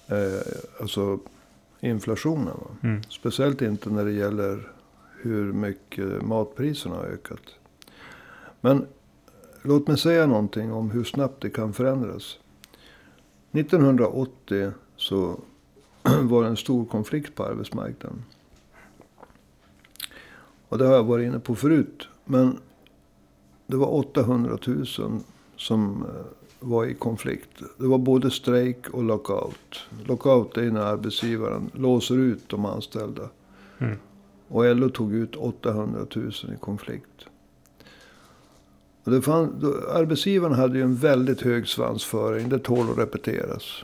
eh, 0.08 0.62
alltså 0.82 1.20
inflationen. 1.84 2.58
Mm. 2.82 3.04
Speciellt 3.10 3.62
inte 3.62 3.90
när 3.90 4.06
det 4.06 4.12
gäller 4.12 4.72
hur 5.22 5.54
mycket 5.54 6.22
matpriserna 6.22 6.96
har 6.96 7.06
ökat. 7.06 7.56
Men 8.62 8.88
låt 9.62 9.88
mig 9.88 9.98
säga 9.98 10.26
någonting 10.26 10.74
om 10.74 10.92
hur 10.92 11.04
snabbt 11.04 11.42
det 11.42 11.50
kan 11.50 11.74
förändras. 11.74 12.40
1980 13.52 14.72
så 14.96 15.40
var 16.22 16.44
det 16.44 16.50
en 16.50 16.58
stor 16.58 16.86
konflikt 16.86 17.36
på 17.36 17.44
arbetsmarknaden. 17.44 18.24
Och 20.70 20.78
det 20.78 20.86
har 20.86 20.94
jag 20.94 21.04
varit 21.04 21.28
inne 21.28 21.40
på 21.40 21.56
förut. 21.56 22.08
Men 22.26 22.58
det 23.68 23.78
var 23.78 23.88
800 23.88 24.58
000 24.68 24.86
som 25.56 26.06
eh, 26.06 26.43
var 26.64 26.86
i 26.86 26.94
konflikt. 26.94 27.50
Det 27.78 27.88
var 27.88 27.98
både 27.98 28.32
strejk 28.32 28.90
och 28.90 29.04
lockout. 29.04 29.80
Lockout 30.06 30.58
är 30.58 30.72
när 30.72 30.82
arbetsgivaren 30.82 31.72
låser 31.74 32.18
ut 32.18 32.50
de 32.50 32.66
anställda. 32.66 33.30
Mm. 33.78 33.98
Och 34.48 34.76
LO 34.76 34.90
tog 34.90 35.14
ut 35.14 35.36
800 35.36 36.06
000 36.16 36.32
i 36.56 36.58
konflikt. 36.60 37.26
Och 39.04 39.12
det 39.12 39.22
fann, 39.22 39.60
då, 39.60 39.90
arbetsgivarna 39.90 40.56
hade 40.56 40.78
ju 40.78 40.84
en 40.84 40.96
väldigt 40.96 41.42
hög 41.42 41.68
svansföring. 41.68 42.50
Det 42.50 42.60
tål 42.60 42.92
att 42.92 42.98
repeteras. 42.98 43.84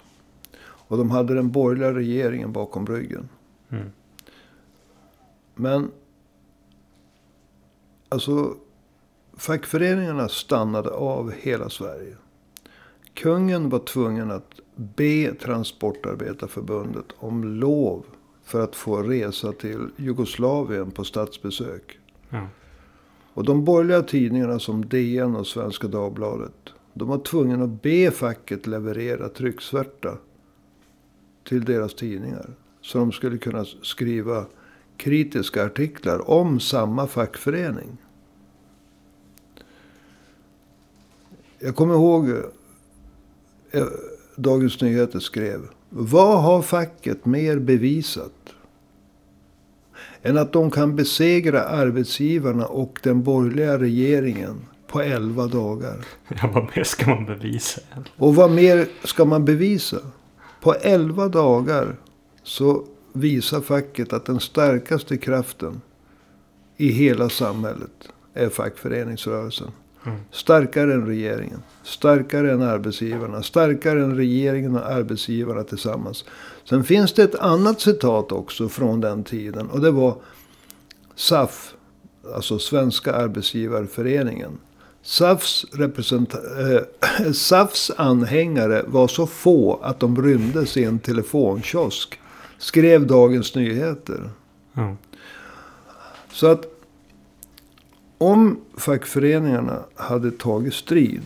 Och 0.61 0.97
de 0.97 1.11
hade 1.11 1.33
den 1.33 1.51
borgerliga 1.51 1.93
regeringen 1.93 2.53
bakom 2.53 2.87
ryggen. 2.87 3.29
Mm. 3.69 3.91
Men 5.55 5.91
alltså 8.09 8.55
fackföreningarna 9.37 10.29
stannade 10.29 10.89
av 10.89 11.31
hela 11.31 11.69
Sverige. 11.69 12.15
Kungen 13.19 13.69
var 13.69 13.79
tvungen 13.79 14.32
att 14.32 14.60
be 14.75 15.34
Transportarbetarförbundet 15.34 17.05
om 17.17 17.43
lov 17.43 18.05
för 18.43 18.63
att 18.63 18.75
få 18.75 18.97
resa 19.03 19.51
till 19.51 19.88
Jugoslavien 19.95 20.91
på 20.91 21.03
statsbesök. 21.03 21.99
Ja. 22.29 22.47
Och 23.34 23.43
de 23.43 23.65
borgerliga 23.65 24.01
tidningarna 24.01 24.60
som 24.60 24.86
DN 24.86 25.36
och 25.36 25.47
Svenska 25.47 25.88
Dagbladet. 25.88 26.69
De 26.93 27.08
var 27.08 27.17
tvungna 27.17 27.63
att 27.63 27.82
be 27.82 28.12
facket 28.12 28.67
leverera 28.67 29.29
trycksvärta 29.29 30.17
till 31.43 31.65
deras 31.65 31.93
tidningar. 31.93 32.53
Så 32.82 32.97
de 32.97 33.12
skulle 33.12 33.38
kunna 33.38 33.65
skriva 33.65 34.45
kritiska 34.97 35.65
artiklar 35.65 36.29
om 36.29 36.60
samma 36.60 37.08
fackförening. 37.08 37.97
Jag 41.60 41.75
kommer 41.75 41.93
ihåg 41.93 42.29
Dagens 44.36 44.82
Nyheter 44.82 45.19
skrev. 45.19 45.62
Vad 45.89 46.41
har 46.41 46.62
facket 46.62 47.25
mer 47.25 47.60
bevisat? 47.60 48.34
Än 50.21 50.38
att 50.38 50.53
de 50.53 50.71
kan 50.71 50.95
besegra 50.95 51.63
arbetsgivarna 51.63 52.65
och 52.65 52.99
den 53.03 53.23
borgerliga 53.23 53.79
regeringen 53.79 54.65
på 54.88 55.01
elva 55.01 55.47
dagar. 55.47 56.05
Ja, 56.41 56.51
vad 56.53 56.63
mer 56.75 56.84
ska 56.84 57.15
man 57.15 57.25
bevisa? 57.25 57.82
Och 58.17 58.36
vad 58.36 58.51
mer 58.51 58.88
ska 59.03 59.25
man 59.25 59.45
bevisa? 59.45 59.97
På 60.62 60.73
elva 60.73 61.27
dagar 61.27 61.95
så 62.43 62.86
visar 63.13 63.62
facket 63.62 64.13
att 64.13 64.25
den 64.25 64.39
starkaste 64.39 65.17
kraften 65.17 65.82
i 66.77 66.88
hela 66.88 67.29
samhället 67.29 68.10
är 68.34 68.49
fackföreningsrörelsen. 68.49 69.71
Mm. 70.05 70.17
Starkare 70.31 70.93
än 70.93 71.05
regeringen. 71.05 71.63
Starkare 71.83 72.51
än 72.51 72.62
arbetsgivarna. 72.62 73.43
Starkare 73.43 74.03
än 74.03 74.15
regeringen 74.15 74.75
och 74.75 74.85
arbetsgivarna 74.85 75.63
tillsammans. 75.63 76.25
Sen 76.63 76.83
finns 76.83 77.13
det 77.13 77.23
ett 77.23 77.35
annat 77.35 77.81
citat 77.81 78.31
också 78.31 78.69
från 78.69 79.01
den 79.01 79.23
tiden. 79.23 79.69
Och 79.69 79.81
det 79.81 79.91
var 79.91 80.15
SAF. 81.15 81.73
Alltså 82.35 82.59
Svenska 82.59 83.13
Arbetsgivarföreningen. 83.13 84.57
SAFs, 85.01 85.65
äh, 85.73 87.31
SAFs 87.33 87.91
anhängare 87.97 88.83
var 88.88 89.07
så 89.07 89.27
få 89.27 89.79
att 89.83 89.99
de 89.99 90.21
rymdes 90.21 90.77
i 90.77 90.83
en 90.83 90.99
telefonkiosk. 90.99 92.19
Skrev 92.57 93.07
Dagens 93.07 93.55
Nyheter. 93.55 94.29
Mm. 94.75 94.97
Så 96.31 96.47
att 96.47 96.78
om 98.19 98.60
fackföreningarna 98.77 99.79
hade 99.95 100.32
tagit 100.32 100.73
strid 100.73 101.23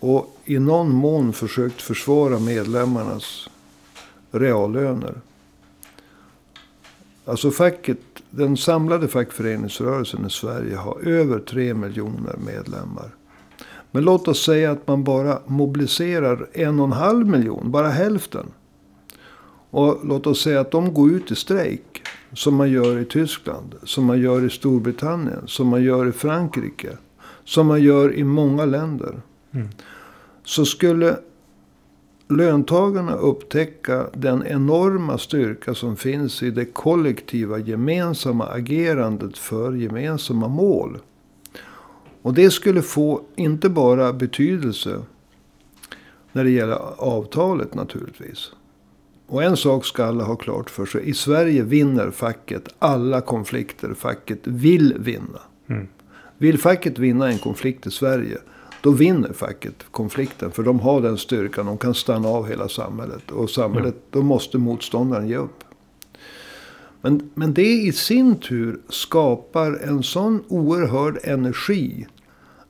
och 0.00 0.36
i 0.44 0.58
någon 0.58 0.90
mån 0.90 1.32
försökt 1.32 1.82
försvara 1.82 2.38
medlemmarnas 2.38 3.48
reallöner. 4.30 5.14
Alltså 7.24 7.50
facket, 7.50 7.98
den 8.30 8.56
samlade 8.56 9.08
fackföreningsrörelsen 9.08 10.26
i 10.26 10.30
Sverige 10.30 10.76
har 10.76 11.00
över 11.00 11.38
tre 11.38 11.74
miljoner 11.74 12.36
medlemmar. 12.46 13.10
Men 13.90 14.04
låt 14.04 14.28
oss 14.28 14.44
säga 14.44 14.70
att 14.70 14.86
man 14.86 15.04
bara 15.04 15.38
mobiliserar 15.46 16.46
en 16.52 16.80
och 16.80 16.86
en 16.86 16.92
halv 16.92 17.26
miljon, 17.26 17.70
bara 17.70 17.88
hälften. 17.88 18.46
Och 19.70 20.00
låt 20.04 20.26
oss 20.26 20.42
säga 20.42 20.60
att 20.60 20.70
de 20.70 20.94
går 20.94 21.10
ut 21.10 21.30
i 21.30 21.34
strejk. 21.34 22.02
Som 22.32 22.54
man 22.54 22.70
gör 22.70 22.98
i 22.98 23.04
Tyskland, 23.04 23.74
som 23.82 24.04
man 24.04 24.20
gör 24.20 24.46
i 24.46 24.50
Storbritannien, 24.50 25.42
som 25.46 25.68
man 25.68 25.82
gör 25.82 26.08
i 26.08 26.12
Frankrike. 26.12 26.96
Som 27.44 27.66
man 27.66 27.82
gör 27.82 28.14
i 28.14 28.24
många 28.24 28.64
länder. 28.64 29.22
Mm. 29.52 29.68
Så 30.44 30.64
skulle 30.64 31.16
löntagarna 32.28 33.14
upptäcka 33.14 34.06
den 34.14 34.46
enorma 34.46 35.18
styrka 35.18 35.74
som 35.74 35.96
finns 35.96 36.42
i 36.42 36.50
det 36.50 36.64
kollektiva 36.64 37.58
gemensamma 37.58 38.46
agerandet 38.46 39.38
för 39.38 39.72
gemensamma 39.72 40.48
mål. 40.48 40.98
Och 42.22 42.34
det 42.34 42.50
skulle 42.50 42.82
få 42.82 43.22
inte 43.36 43.68
bara 43.68 44.12
betydelse 44.12 45.02
när 46.32 46.44
det 46.44 46.50
gäller 46.50 46.78
avtalet 46.96 47.74
naturligtvis. 47.74 48.52
Och 49.30 49.42
en 49.42 49.56
sak 49.56 49.84
ska 49.84 50.04
alla 50.04 50.24
ha 50.24 50.36
klart 50.36 50.70
för 50.70 50.86
sig. 50.86 51.08
I 51.08 51.14
Sverige 51.14 51.62
vinner 51.62 52.10
facket 52.10 52.68
alla 52.78 53.20
konflikter 53.20 53.94
facket 53.94 54.38
vill 54.42 54.94
vinna. 54.98 55.40
Mm. 55.68 55.88
Vill 56.38 56.58
facket 56.58 56.98
vinna 56.98 57.28
en 57.30 57.38
konflikt 57.38 57.86
i 57.86 57.90
Sverige. 57.90 58.38
Då 58.82 58.90
vinner 58.90 59.32
facket 59.32 59.84
konflikten. 59.90 60.50
För 60.50 60.62
de 60.62 60.80
har 60.80 61.00
den 61.00 61.18
styrkan. 61.18 61.66
De 61.66 61.78
kan 61.78 61.94
stanna 61.94 62.28
av 62.28 62.48
hela 62.48 62.68
samhället. 62.68 63.30
Och 63.30 63.50
samhället, 63.50 63.94
mm. 63.94 64.04
då 64.10 64.22
måste 64.22 64.58
motståndaren 64.58 65.28
ge 65.28 65.36
upp. 65.36 65.64
Men, 67.00 67.30
men 67.34 67.54
det 67.54 67.72
i 67.72 67.92
sin 67.92 68.36
tur 68.36 68.80
skapar 68.88 69.80
en 69.88 70.02
sån 70.02 70.44
oerhörd 70.48 71.18
energi. 71.22 72.06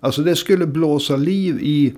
Alltså 0.01 0.23
det 0.23 0.37
skulle 0.37 0.66
blåsa 0.66 1.16
liv 1.16 1.59
i 1.61 1.94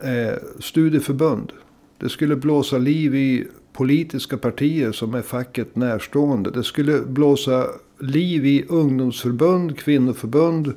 eh, 0.00 0.34
studieförbund. 0.60 1.52
Det 1.98 2.08
skulle 2.08 2.36
blåsa 2.36 2.78
liv 2.78 3.14
i 3.14 3.46
politiska 3.76 4.36
partier 4.38 4.92
som 4.92 5.14
är 5.14 5.22
facket 5.22 5.76
närstående. 5.76 6.50
Det 6.50 6.64
skulle 6.64 7.00
blåsa 7.00 7.66
liv 8.00 8.46
i 8.46 8.64
ungdomsförbund, 8.68 9.78
kvinnoförbund. 9.78 10.74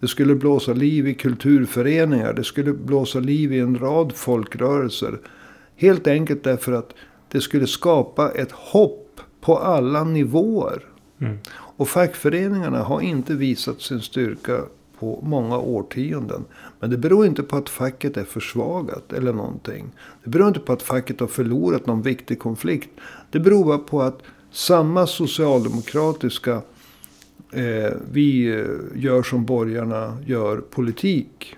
Det 0.00 0.08
skulle 0.08 0.34
blåsa 0.34 0.72
liv 0.72 1.08
i 1.08 1.14
kulturföreningar. 1.14 2.32
Det 2.32 2.44
skulle 2.44 2.72
blåsa 2.72 3.20
liv 3.20 3.52
i 3.52 3.58
en 3.58 3.78
rad 3.78 4.12
folkrörelser. 4.12 5.20
Helt 5.76 6.06
enkelt 6.06 6.44
därför 6.44 6.72
att 6.72 6.94
det 7.28 7.40
skulle 7.40 7.66
skapa 7.66 8.30
ett 8.30 8.52
hopp 8.52 9.20
på 9.40 9.58
alla 9.58 10.04
nivåer. 10.04 10.84
Mm. 11.20 11.38
Och 11.52 11.88
fackföreningarna 11.88 12.82
har 12.82 13.00
inte 13.00 13.34
visat 13.34 13.80
sin 13.80 14.00
styrka 14.00 14.60
på 15.02 15.20
många 15.22 15.58
årtionden. 15.58 16.44
Men 16.80 16.90
det 16.90 16.96
beror 16.96 17.26
inte 17.26 17.42
på 17.42 17.56
att 17.56 17.68
facket 17.68 18.16
är 18.16 18.24
försvagat 18.24 19.12
eller 19.12 19.32
någonting. 19.32 19.92
Det 20.24 20.30
beror 20.30 20.48
inte 20.48 20.60
på 20.60 20.72
att 20.72 20.82
facket 20.82 21.20
har 21.20 21.26
förlorat 21.26 21.86
någon 21.86 22.02
viktig 22.02 22.38
konflikt. 22.38 22.90
Det 23.30 23.40
beror 23.40 23.64
bara 23.64 23.78
på 23.78 24.02
att 24.02 24.22
samma 24.50 25.06
socialdemokratiska 25.06 26.62
eh, 27.52 27.92
vi 28.12 28.46
eh, 28.46 28.66
gör 28.94 29.22
som 29.22 29.44
borgarna 29.44 30.18
gör 30.26 30.56
politik. 30.56 31.56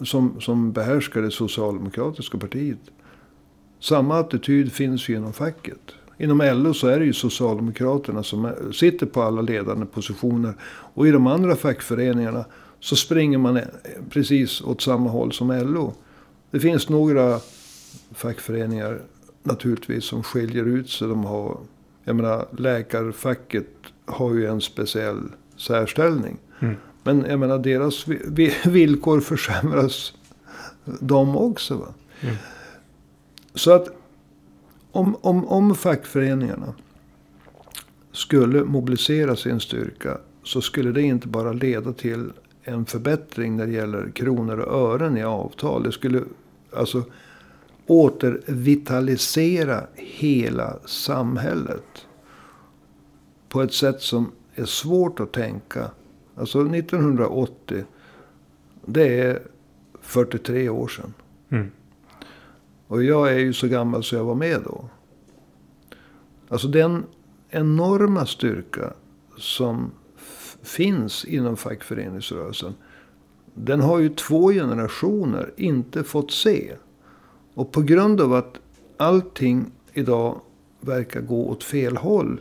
Som, 0.00 0.40
som 0.40 0.72
behärskar 0.72 1.22
det 1.22 1.30
socialdemokratiska 1.30 2.38
partiet. 2.38 2.80
Samma 3.80 4.18
attityd 4.18 4.72
finns 4.72 5.08
ju 5.08 5.16
inom 5.16 5.32
facket. 5.32 5.92
Inom 6.18 6.38
LO 6.38 6.74
så 6.74 6.88
är 6.88 6.98
det 6.98 7.04
ju 7.04 7.12
Socialdemokraterna 7.12 8.22
som 8.22 8.52
sitter 8.72 9.06
på 9.06 9.22
alla 9.22 9.42
ledande 9.42 9.86
positioner. 9.86 10.54
Och 10.94 11.08
i 11.08 11.10
de 11.10 11.26
andra 11.26 11.56
fackföreningarna 11.56 12.44
så 12.80 12.96
springer 12.96 13.38
man 13.38 13.60
precis 14.10 14.60
åt 14.60 14.82
samma 14.82 15.10
håll 15.10 15.32
som 15.32 15.50
LO. 15.50 15.94
Det 16.50 16.60
finns 16.60 16.88
några 16.88 17.40
fackföreningar 18.14 19.00
naturligtvis 19.42 20.04
som 20.04 20.22
skiljer 20.22 20.64
ut 20.64 20.90
sig. 20.90 21.08
De 21.08 21.24
har, 21.24 21.58
jag 22.04 22.16
menar, 22.16 22.46
läkarfacket 22.58 23.66
har 24.04 24.34
ju 24.34 24.46
en 24.46 24.60
speciell 24.60 25.22
särställning. 25.56 26.36
Mm. 26.60 26.76
Men 27.02 27.24
jag 27.28 27.38
menar, 27.38 27.58
deras 27.58 28.04
villkor 28.64 29.20
försämras 29.20 30.12
de 31.00 31.36
också. 31.36 31.74
Va? 31.76 31.94
Mm. 32.20 32.36
Så 33.54 33.72
att 33.72 33.95
om, 34.96 35.16
om, 35.20 35.46
om 35.46 35.74
fackföreningarna 35.74 36.74
skulle 38.12 38.64
mobilisera 38.64 39.36
sin 39.36 39.60
styrka 39.60 40.18
så 40.42 40.60
skulle 40.60 40.92
det 40.92 41.02
inte 41.02 41.28
bara 41.28 41.52
leda 41.52 41.92
till 41.92 42.32
en 42.62 42.86
förbättring 42.86 43.56
när 43.56 43.66
det 43.66 43.72
gäller 43.72 44.10
kronor 44.10 44.58
och 44.58 44.94
ören 44.94 45.16
i 45.16 45.22
avtal. 45.22 45.82
Det 45.82 45.92
skulle 45.92 46.22
alltså 46.72 47.04
återvitalisera 47.86 49.86
hela 49.94 50.78
samhället. 50.84 52.06
På 53.48 53.62
ett 53.62 53.72
sätt 53.72 54.00
som 54.00 54.32
är 54.54 54.64
svårt 54.64 55.20
att 55.20 55.32
tänka. 55.32 55.90
Alltså 56.34 56.60
1980. 56.60 57.84
Det 58.84 59.20
är 59.20 59.42
43 60.00 60.68
år 60.68 60.88
sedan. 60.88 61.14
Mm. 61.50 61.70
Och 62.88 63.04
jag 63.04 63.32
är 63.32 63.38
ju 63.38 63.52
så 63.52 63.68
gammal 63.68 64.04
så 64.04 64.16
jag 64.16 64.24
var 64.24 64.34
med 64.34 64.60
då. 64.64 64.88
Alltså 66.48 66.68
den 66.68 67.04
enorma 67.50 68.26
styrka 68.26 68.92
som 69.38 69.90
finns 70.62 71.24
inom 71.24 71.56
fackföreningsrörelsen. 71.56 72.74
Den 73.54 73.80
har 73.80 73.98
ju 73.98 74.08
två 74.08 74.50
generationer 74.50 75.52
inte 75.56 76.04
fått 76.04 76.30
se. 76.30 76.72
Och 77.54 77.72
på 77.72 77.82
grund 77.82 78.20
av 78.20 78.34
att 78.34 78.60
allting 78.96 79.70
idag 79.92 80.40
verkar 80.80 81.20
gå 81.20 81.48
åt 81.48 81.64
fel 81.64 81.96
håll. 81.96 82.40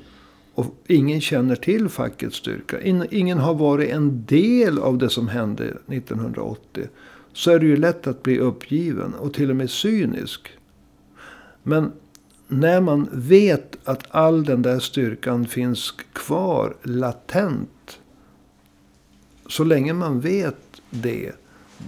Och 0.54 0.76
ingen 0.88 1.22
känner 1.22 1.56
till 1.56 1.90
fackets 1.90 2.36
styrka. 2.36 2.82
Ingen 3.12 3.38
har 3.38 3.54
varit 3.54 3.90
en 3.90 4.26
del 4.26 4.80
av 4.80 4.98
det 4.98 5.10
som 5.10 5.28
hände 5.28 5.64
1980 5.64 6.88
så 7.36 7.52
är 7.52 7.60
det 7.60 7.66
ju 7.66 7.78
lätt 7.78 8.08
att 8.08 8.24
bli 8.24 8.40
uppgiven 8.40 9.14
och 9.14 9.34
till 9.34 9.50
och 9.50 9.56
med 9.56 9.70
cynisk. 9.70 10.50
Men 11.64 11.92
när 12.48 12.82
man 12.82 13.10
vet 13.12 13.78
att 13.84 14.04
all 14.10 14.44
den 14.44 14.62
där 14.62 14.80
styrkan 14.80 15.48
finns 15.48 15.94
kvar 16.14 16.76
latent. 16.84 18.00
Så 19.48 19.64
länge 19.64 19.94
man 19.94 20.20
vet 20.20 20.82
det. 20.90 21.32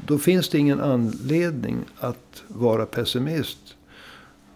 Då 0.05 0.17
finns 0.17 0.49
det 0.49 0.57
ingen 0.57 0.79
anledning 0.79 1.77
att 1.99 2.43
vara 2.47 2.85
pessimist. 2.85 3.75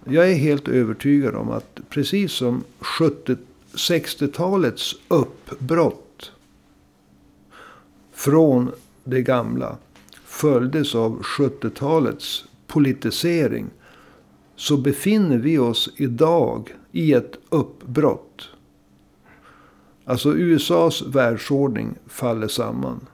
Jag 0.05 0.31
är 0.31 0.35
helt 0.35 0.67
övertygad 0.67 1.35
om 1.35 1.51
att 1.51 1.79
precis 1.89 2.31
som 2.31 2.63
60-talets 3.73 4.95
uppbrott 5.07 6.31
från 8.13 8.71
det 9.03 9.21
gamla 9.21 9.77
följdes 10.41 10.95
av 10.95 11.21
70-talets 11.21 12.45
politisering. 12.67 13.69
Så 14.55 14.77
befinner 14.77 15.37
vi 15.37 15.57
oss 15.57 15.93
idag 15.97 16.75
i 16.91 17.13
ett 17.13 17.37
uppbrott. 17.49 18.49
Alltså 20.05 20.33
USAs 20.33 21.01
världsordning 21.01 21.95
faller 22.07 22.47
samman. 22.47 23.07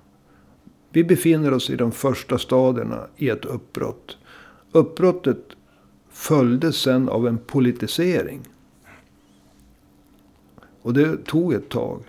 Vi 0.89 1.03
befinner 1.03 1.53
oss 1.53 1.69
i 1.69 1.75
de 1.75 1.91
första 1.91 2.38
stadierna 2.38 3.07
i 3.17 3.30
ett 3.30 3.45
uppbrott. 3.45 4.17
Uppbrottet 4.71 5.43
följdes 6.09 6.75
sen 6.75 7.09
av 7.09 7.28
en 7.28 7.38
politisering. 7.38 8.41
Och 10.82 10.93
det 10.93 11.25
tog 11.25 11.53
ett 11.53 11.69
tag. 11.69 12.03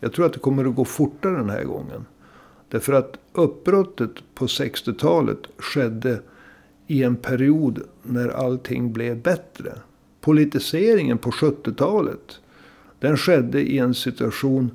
Jag 0.00 0.12
tror 0.12 0.26
att 0.26 0.32
det 0.32 0.38
kommer 0.38 0.64
att 0.64 0.74
gå 0.74 0.84
fortare 0.84 1.36
den 1.36 1.50
här 1.50 1.64
gången. 1.64 2.06
Därför 2.68 2.92
att 2.92 3.21
uppbrottet 3.32 4.10
på 4.34 4.46
60-talet 4.46 5.38
skedde 5.58 6.22
i 6.86 7.02
en 7.02 7.16
period 7.16 7.82
när 8.02 8.28
allting 8.28 8.92
blev 8.92 9.22
bättre. 9.22 9.72
Politiseringen 10.20 11.18
på 11.18 11.30
70-talet. 11.30 12.40
Den 13.00 13.16
skedde 13.16 13.60
i 13.60 13.78
en 13.78 13.94
situation 13.94 14.70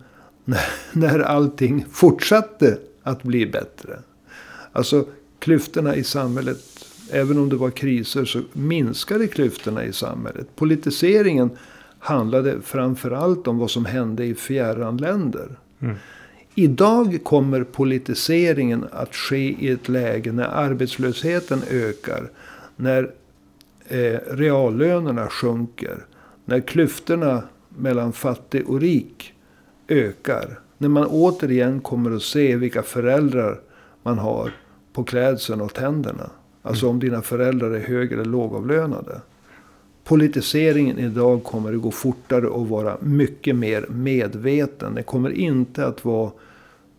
när, 0.45 0.65
när 0.93 1.19
allting 1.19 1.85
fortsatte 1.91 2.77
att 3.03 3.23
bli 3.23 3.45
bättre. 3.45 3.99
Alltså 4.71 5.05
klyftorna 5.39 5.95
i 5.95 6.03
samhället. 6.03 6.85
Även 7.11 7.37
om 7.37 7.49
det 7.49 7.55
var 7.55 7.69
kriser 7.69 8.25
så 8.25 8.41
minskade 8.53 9.27
klyftorna 9.27 9.85
i 9.85 9.93
samhället. 9.93 10.55
Politiseringen 10.55 11.49
handlade 11.99 12.61
framförallt 12.61 13.47
om 13.47 13.57
vad 13.57 13.71
som 13.71 13.85
hände 13.85 14.25
i 14.25 14.35
fjärran 14.35 14.97
länder. 14.97 15.59
Mm. 15.79 15.95
Idag 16.59 17.19
kommer 17.23 17.63
politiseringen 17.63 18.85
att 18.91 19.15
ske 19.15 19.55
i 19.59 19.69
ett 19.69 19.89
läge 19.89 20.31
när 20.31 20.43
arbetslösheten 20.43 21.61
ökar. 21.71 22.29
När 22.75 23.11
eh, 23.87 24.19
reallönerna 24.31 25.27
sjunker. 25.27 26.05
När 26.45 26.59
klyftorna 26.59 27.43
mellan 27.69 28.13
fattig 28.13 28.69
och 28.69 28.81
rik 28.81 29.33
ökar. 29.87 30.59
När 30.77 30.89
man 30.89 31.07
återigen 31.07 31.79
kommer 31.79 32.15
att 32.15 32.23
se 32.23 32.55
vilka 32.55 32.83
föräldrar 32.83 33.59
man 34.03 34.17
har 34.17 34.51
på 34.93 35.03
klädseln 35.03 35.61
och 35.61 35.73
tänderna. 35.73 36.29
Alltså 36.61 36.85
mm. 36.85 36.95
om 36.95 36.99
dina 36.99 37.21
föräldrar 37.21 37.71
är 37.71 37.79
hög 37.79 38.11
eller 38.11 38.25
lågavlönade. 38.25 39.21
Politiseringen 40.03 40.99
idag 40.99 41.43
kommer 41.43 41.73
att 41.73 41.81
gå 41.81 41.91
fortare 41.91 42.47
och 42.47 42.69
vara 42.69 42.97
mycket 43.01 43.55
mer 43.55 43.85
medveten. 43.89 44.95
Det 44.95 45.03
kommer 45.03 45.29
inte 45.29 45.87
att 45.87 46.05
vara 46.05 46.31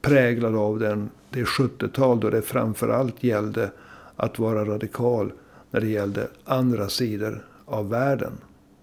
präglad 0.09 0.57
av 0.57 0.79
den, 0.79 1.11
det 1.31 1.45
70-tal 1.45 2.21
då 2.21 2.31
det 2.31 2.43
framförallt 2.43 3.23
gällde 3.25 3.71
att 4.17 4.39
vara 4.39 4.65
radikal 4.65 5.33
när 5.71 5.81
det 5.81 5.89
gällde 5.89 6.29
andra 6.45 6.89
sidor 6.89 7.45
av 7.65 7.89
världen. 7.89 8.33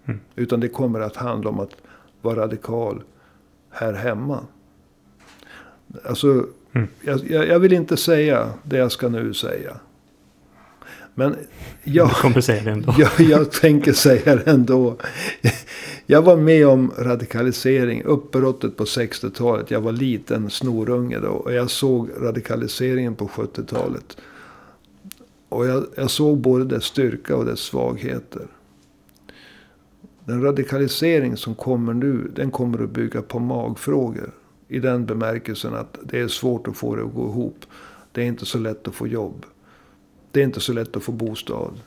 Mm. 0.06 0.20
Utan 0.36 0.60
det 0.60 0.68
kommer 0.68 1.00
att 1.00 1.16
handla 1.16 1.50
om 1.50 1.60
att 1.60 1.76
vara 2.22 2.42
radikal 2.42 3.04
här 3.70 3.94
hemma. 3.94 4.40
Alltså, 6.04 6.46
mm. 6.72 6.88
jag, 7.02 7.48
jag, 7.48 7.60
vill 7.60 7.74
inte 7.74 7.98
säga 7.98 8.54
det 8.64 8.78
jag 8.78 8.92
ska 8.92 9.10
nu 9.10 9.34
säga. 9.34 9.78
Men 11.16 11.36
jag, 11.84 12.09
du 12.09 12.13
kommer 12.13 12.41
säga 12.41 12.63
det 12.63 12.72
ändå. 12.72 12.95
jag, 12.97 13.11
jag 13.20 13.51
tänker 13.51 13.93
säga 13.93 14.36
det 14.36 14.51
ändå. 14.51 14.97
Jag 16.05 16.22
var 16.22 16.38
med 16.38 16.68
om 16.68 16.91
radikalisering, 16.97 18.03
uppbrottet 18.03 18.78
på 18.78 18.84
60-talet. 18.84 19.72
Jag 19.72 19.82
var 19.82 19.91
liten 19.91 20.49
snorunge 20.49 21.20
då. 21.20 21.30
Och 21.30 21.53
jag 21.53 21.70
såg 21.70 22.09
radikaliseringen 22.22 23.16
på 23.16 23.28
70-talet. 23.28 24.18
Och 25.49 25.66
jag, 25.66 25.86
jag 25.95 26.11
såg 26.11 26.38
både 26.38 26.66
dess 26.66 26.84
styrka 26.84 27.36
och 27.36 27.45
dess 27.45 27.59
svagheter. 27.59 28.47
Den 30.26 30.41
radikalisering 30.41 31.38
som 31.38 31.55
kommer 31.55 31.93
nu, 31.93 32.32
den 32.36 32.51
kommer 32.51 32.84
att 32.84 32.89
bygga 32.89 33.22
på 33.22 33.39
magfrågor. 33.39 34.32
I 34.68 34.80
den 34.80 35.05
bemärkelsen 35.05 35.74
att 35.74 35.97
det 36.03 36.20
är 36.20 36.28
svårt 36.28 36.68
att 36.68 36.78
få 36.78 36.95
det 36.95 37.03
att 37.03 37.13
gå 37.13 37.28
ihop. 37.28 37.66
Det 38.11 38.22
är 38.22 38.26
inte 38.26 38.45
så 38.45 38.57
lätt 38.57 38.88
att 38.88 38.95
få 38.95 39.07
jobb. 39.07 39.45
Det 40.36 40.42
är 40.42 40.46
inte 40.46 40.60
så 40.60 40.74
lätt 40.74 40.96
att 40.96 41.04
få 41.04 41.12
bostad. 41.12 41.82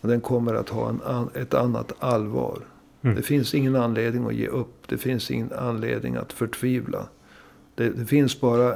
Och 0.00 0.08
den 0.08 0.20
kommer 0.20 0.54
att 0.54 0.68
ha 0.68 0.88
en, 0.88 1.28
ett 1.34 1.54
annat 1.54 1.92
allvar. 1.98 2.58
Mm. 3.02 3.16
Det 3.16 3.22
finns 3.22 3.54
ingen 3.54 3.76
anledning 3.76 4.26
att 4.26 4.34
ge 4.34 4.46
upp. 4.46 4.88
Det 4.88 4.98
finns 4.98 5.30
ingen 5.30 5.52
anledning 5.52 6.16
att 6.16 6.32
förtvivla. 6.32 7.08
Det, 7.74 7.90
det 7.90 8.06
finns 8.06 8.40
bara 8.40 8.74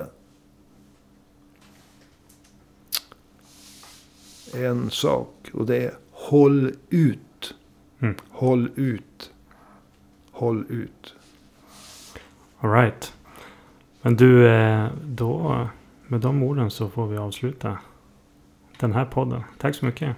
en 4.55 4.91
sak. 4.91 5.51
Och 5.53 5.67
det 5.67 5.77
är 5.77 5.95
håll 6.11 6.73
ut. 6.91 7.55
Mm. 8.01 8.15
Håll 8.29 8.71
ut. 8.75 9.33
Håll 10.31 10.65
ut. 10.69 11.15
Alright. 12.59 13.12
Men 14.03 14.17
du, 14.17 14.49
eh, 14.49 14.87
då 15.05 15.69
med 16.07 16.21
de 16.21 16.43
orden 16.43 16.71
så 16.71 16.89
får 16.89 17.07
vi 17.07 17.17
avsluta 17.17 17.79
den 18.81 18.93
här 18.93 19.05
podden. 19.05 19.43
Tack 19.59 19.75
så 19.75 19.85
mycket. 19.85 20.16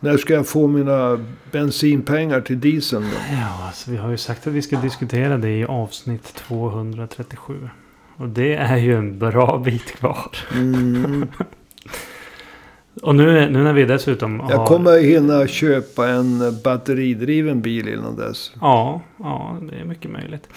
När 0.00 0.16
ska 0.16 0.34
jag 0.34 0.48
få 0.48 0.66
mina 0.66 1.24
bensinpengar 1.52 2.40
till 2.40 2.60
dieseln 2.60 3.02
då? 3.02 3.16
Ja, 3.32 3.66
alltså, 3.66 3.90
vi 3.90 3.96
har 3.96 4.10
ju 4.10 4.16
sagt 4.16 4.46
att 4.46 4.52
vi 4.52 4.62
ska 4.62 4.76
diskutera 4.76 5.38
det 5.38 5.58
i 5.58 5.64
avsnitt 5.64 6.34
237. 6.34 7.68
Och 8.16 8.28
det 8.28 8.54
är 8.54 8.76
ju 8.76 8.96
en 8.96 9.18
bra 9.18 9.62
bit 9.64 9.86
kvar. 9.86 10.36
Mm. 10.54 11.28
Och 13.02 13.14
nu, 13.14 13.50
nu 13.50 13.62
när 13.62 13.72
vi 13.72 13.84
dessutom 13.84 14.40
har... 14.40 14.50
Jag 14.50 14.66
kommer 14.66 14.98
hinna 15.02 15.46
köpa 15.46 16.08
en 16.08 16.60
batteridriven 16.64 17.62
bil 17.62 17.88
innan 17.88 18.16
dess. 18.16 18.52
Ja, 18.60 19.00
ja 19.16 19.56
det 19.70 19.76
är 19.76 19.84
mycket 19.84 20.10
möjligt. 20.10 20.48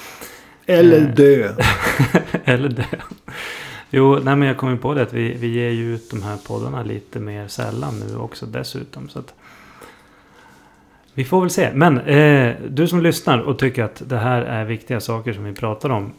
Eller 0.66 1.02
eh, 1.02 1.16
dö. 1.16 1.54
Eller 2.46 2.70
dö. 2.70 2.84
Jo, 3.90 4.20
nej 4.24 4.36
men 4.36 4.48
jag 4.48 4.58
kom 4.58 4.70
ju 4.70 4.78
på 4.78 4.94
det 4.94 5.02
att 5.02 5.14
vi, 5.14 5.34
vi 5.34 5.48
ger 5.48 5.70
ju 5.70 5.96
ut 5.96 6.12
de 6.12 6.24
här 6.24 6.38
poddarna 6.38 6.84
lite 6.84 7.20
mer 7.20 7.48
sällan 7.48 8.00
nu 8.00 8.18
också 8.18 8.46
dessutom. 8.46 9.10
Så 9.10 9.20
att 9.20 9.34
vi 11.14 11.26
får 11.26 11.42
väl 11.42 11.50
se. 11.50 11.72
Men 11.74 12.00
eh, 12.00 12.56
du 12.70 12.88
som 12.88 13.02
lyssnar 13.02 13.40
och 13.40 13.60
tycker 13.60 13.84
att 13.84 14.02
det 14.06 14.18
här 14.18 14.42
är 14.42 14.66
viktiga 14.66 15.00
saker 15.00 15.34
som 15.34 15.44
vi 15.44 15.54
pratar 15.54 15.90
om. 15.90 16.14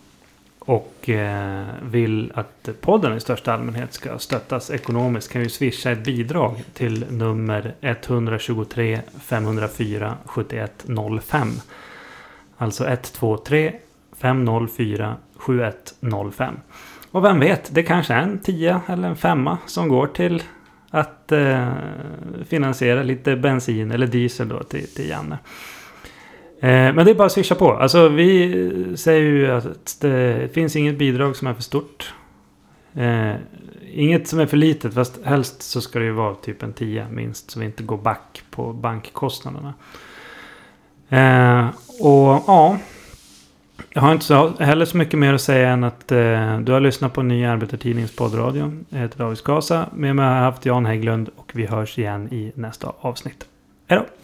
Och 0.59 1.09
eh, 1.09 1.67
vill 1.83 2.33
att 2.35 2.69
podden 2.81 3.17
i 3.17 3.21
största 3.21 3.53
allmänhet 3.53 3.93
ska 3.93 4.19
stöttas 4.19 4.71
ekonomiskt 4.71 5.33
kan 5.33 5.43
ju 5.43 5.49
swisha 5.49 5.91
ett 5.91 6.05
bidrag 6.05 6.63
till 6.75 7.07
nummer 7.11 7.75
123 7.81 9.01
504 9.23 10.17
7105. 10.25 11.49
Alltså 12.57 12.87
123 12.87 13.73
504 14.17 15.17
7105. 15.37 16.57
Och 17.11 17.25
vem 17.25 17.41
vet, 17.41 17.75
det 17.75 17.83
kanske 17.83 18.15
är 18.15 18.23
en 18.23 18.39
tia 18.39 18.81
eller 18.87 19.09
en 19.09 19.17
femma 19.17 19.59
som 19.67 19.89
går 19.89 20.07
till 20.07 20.43
att 20.91 21.33
eh, 21.33 21.73
finansiera 22.45 23.03
lite 23.03 23.37
bensin 23.37 23.91
eller 23.91 24.07
diesel 24.07 24.49
då 24.49 24.63
till, 24.63 24.95
till 24.95 25.09
Janne. 25.09 25.39
Eh, 26.61 26.95
men 26.95 27.05
det 27.05 27.11
är 27.11 27.15
bara 27.15 27.27
att 27.27 27.33
swisha 27.33 27.55
på. 27.55 27.73
Alltså 27.73 28.09
vi 28.09 28.97
säger 28.97 29.21
ju 29.21 29.51
att 29.51 29.97
det 30.01 30.55
finns 30.55 30.77
inget 30.77 30.99
bidrag 30.99 31.37
som 31.37 31.49
är 31.49 31.55
för 31.55 31.63
stort. 31.63 32.15
Eh, 32.95 33.35
inget 33.93 34.29
som 34.29 34.41
är 34.41 34.47
för 34.47 34.57
litet, 34.57 34.95
fast 34.95 35.25
helst 35.25 35.63
så 35.63 35.81
ska 35.81 35.99
det 35.99 36.05
ju 36.05 36.13
vara 36.13 36.35
typ 36.35 36.63
en 36.63 36.73
tia 36.73 37.09
minst. 37.09 37.51
Så 37.51 37.61
vi 37.61 37.67
inte 37.67 37.83
går 37.83 37.99
back 37.99 38.43
på 38.51 38.73
bankkostnaderna. 38.73 39.75
Eh, 41.09 41.69
och 42.01 42.45
ja, 42.47 42.79
jag 43.91 44.03
har 44.03 44.13
inte 44.13 44.25
så, 44.25 44.53
heller 44.59 44.85
så 44.85 44.97
mycket 44.97 45.19
mer 45.19 45.35
att 45.35 45.41
säga 45.41 45.69
än 45.69 45.85
att 45.85 46.13
eh, 46.13 46.59
du 46.59 46.73
har 46.73 46.81
lyssnat 46.81 47.13
på 47.13 47.21
en 47.21 47.29
ny 47.29 47.45
arbetartidnings 47.45 48.17
poddradio. 48.17 48.73
Jag 48.89 48.99
heter 48.99 49.19
David 49.19 49.39
Skasa. 49.39 49.87
Med 49.95 50.17
mig 50.17 50.27
har 50.27 50.35
jag 50.35 50.43
haft 50.43 50.67
Jan 50.67 50.87
Hägglund 50.87 51.31
och 51.37 51.53
vi 51.55 51.67
hörs 51.67 51.99
igen 51.99 52.33
i 52.33 52.53
nästa 52.55 52.93
avsnitt. 53.01 53.47
Hej 53.87 53.99
då! 53.99 54.20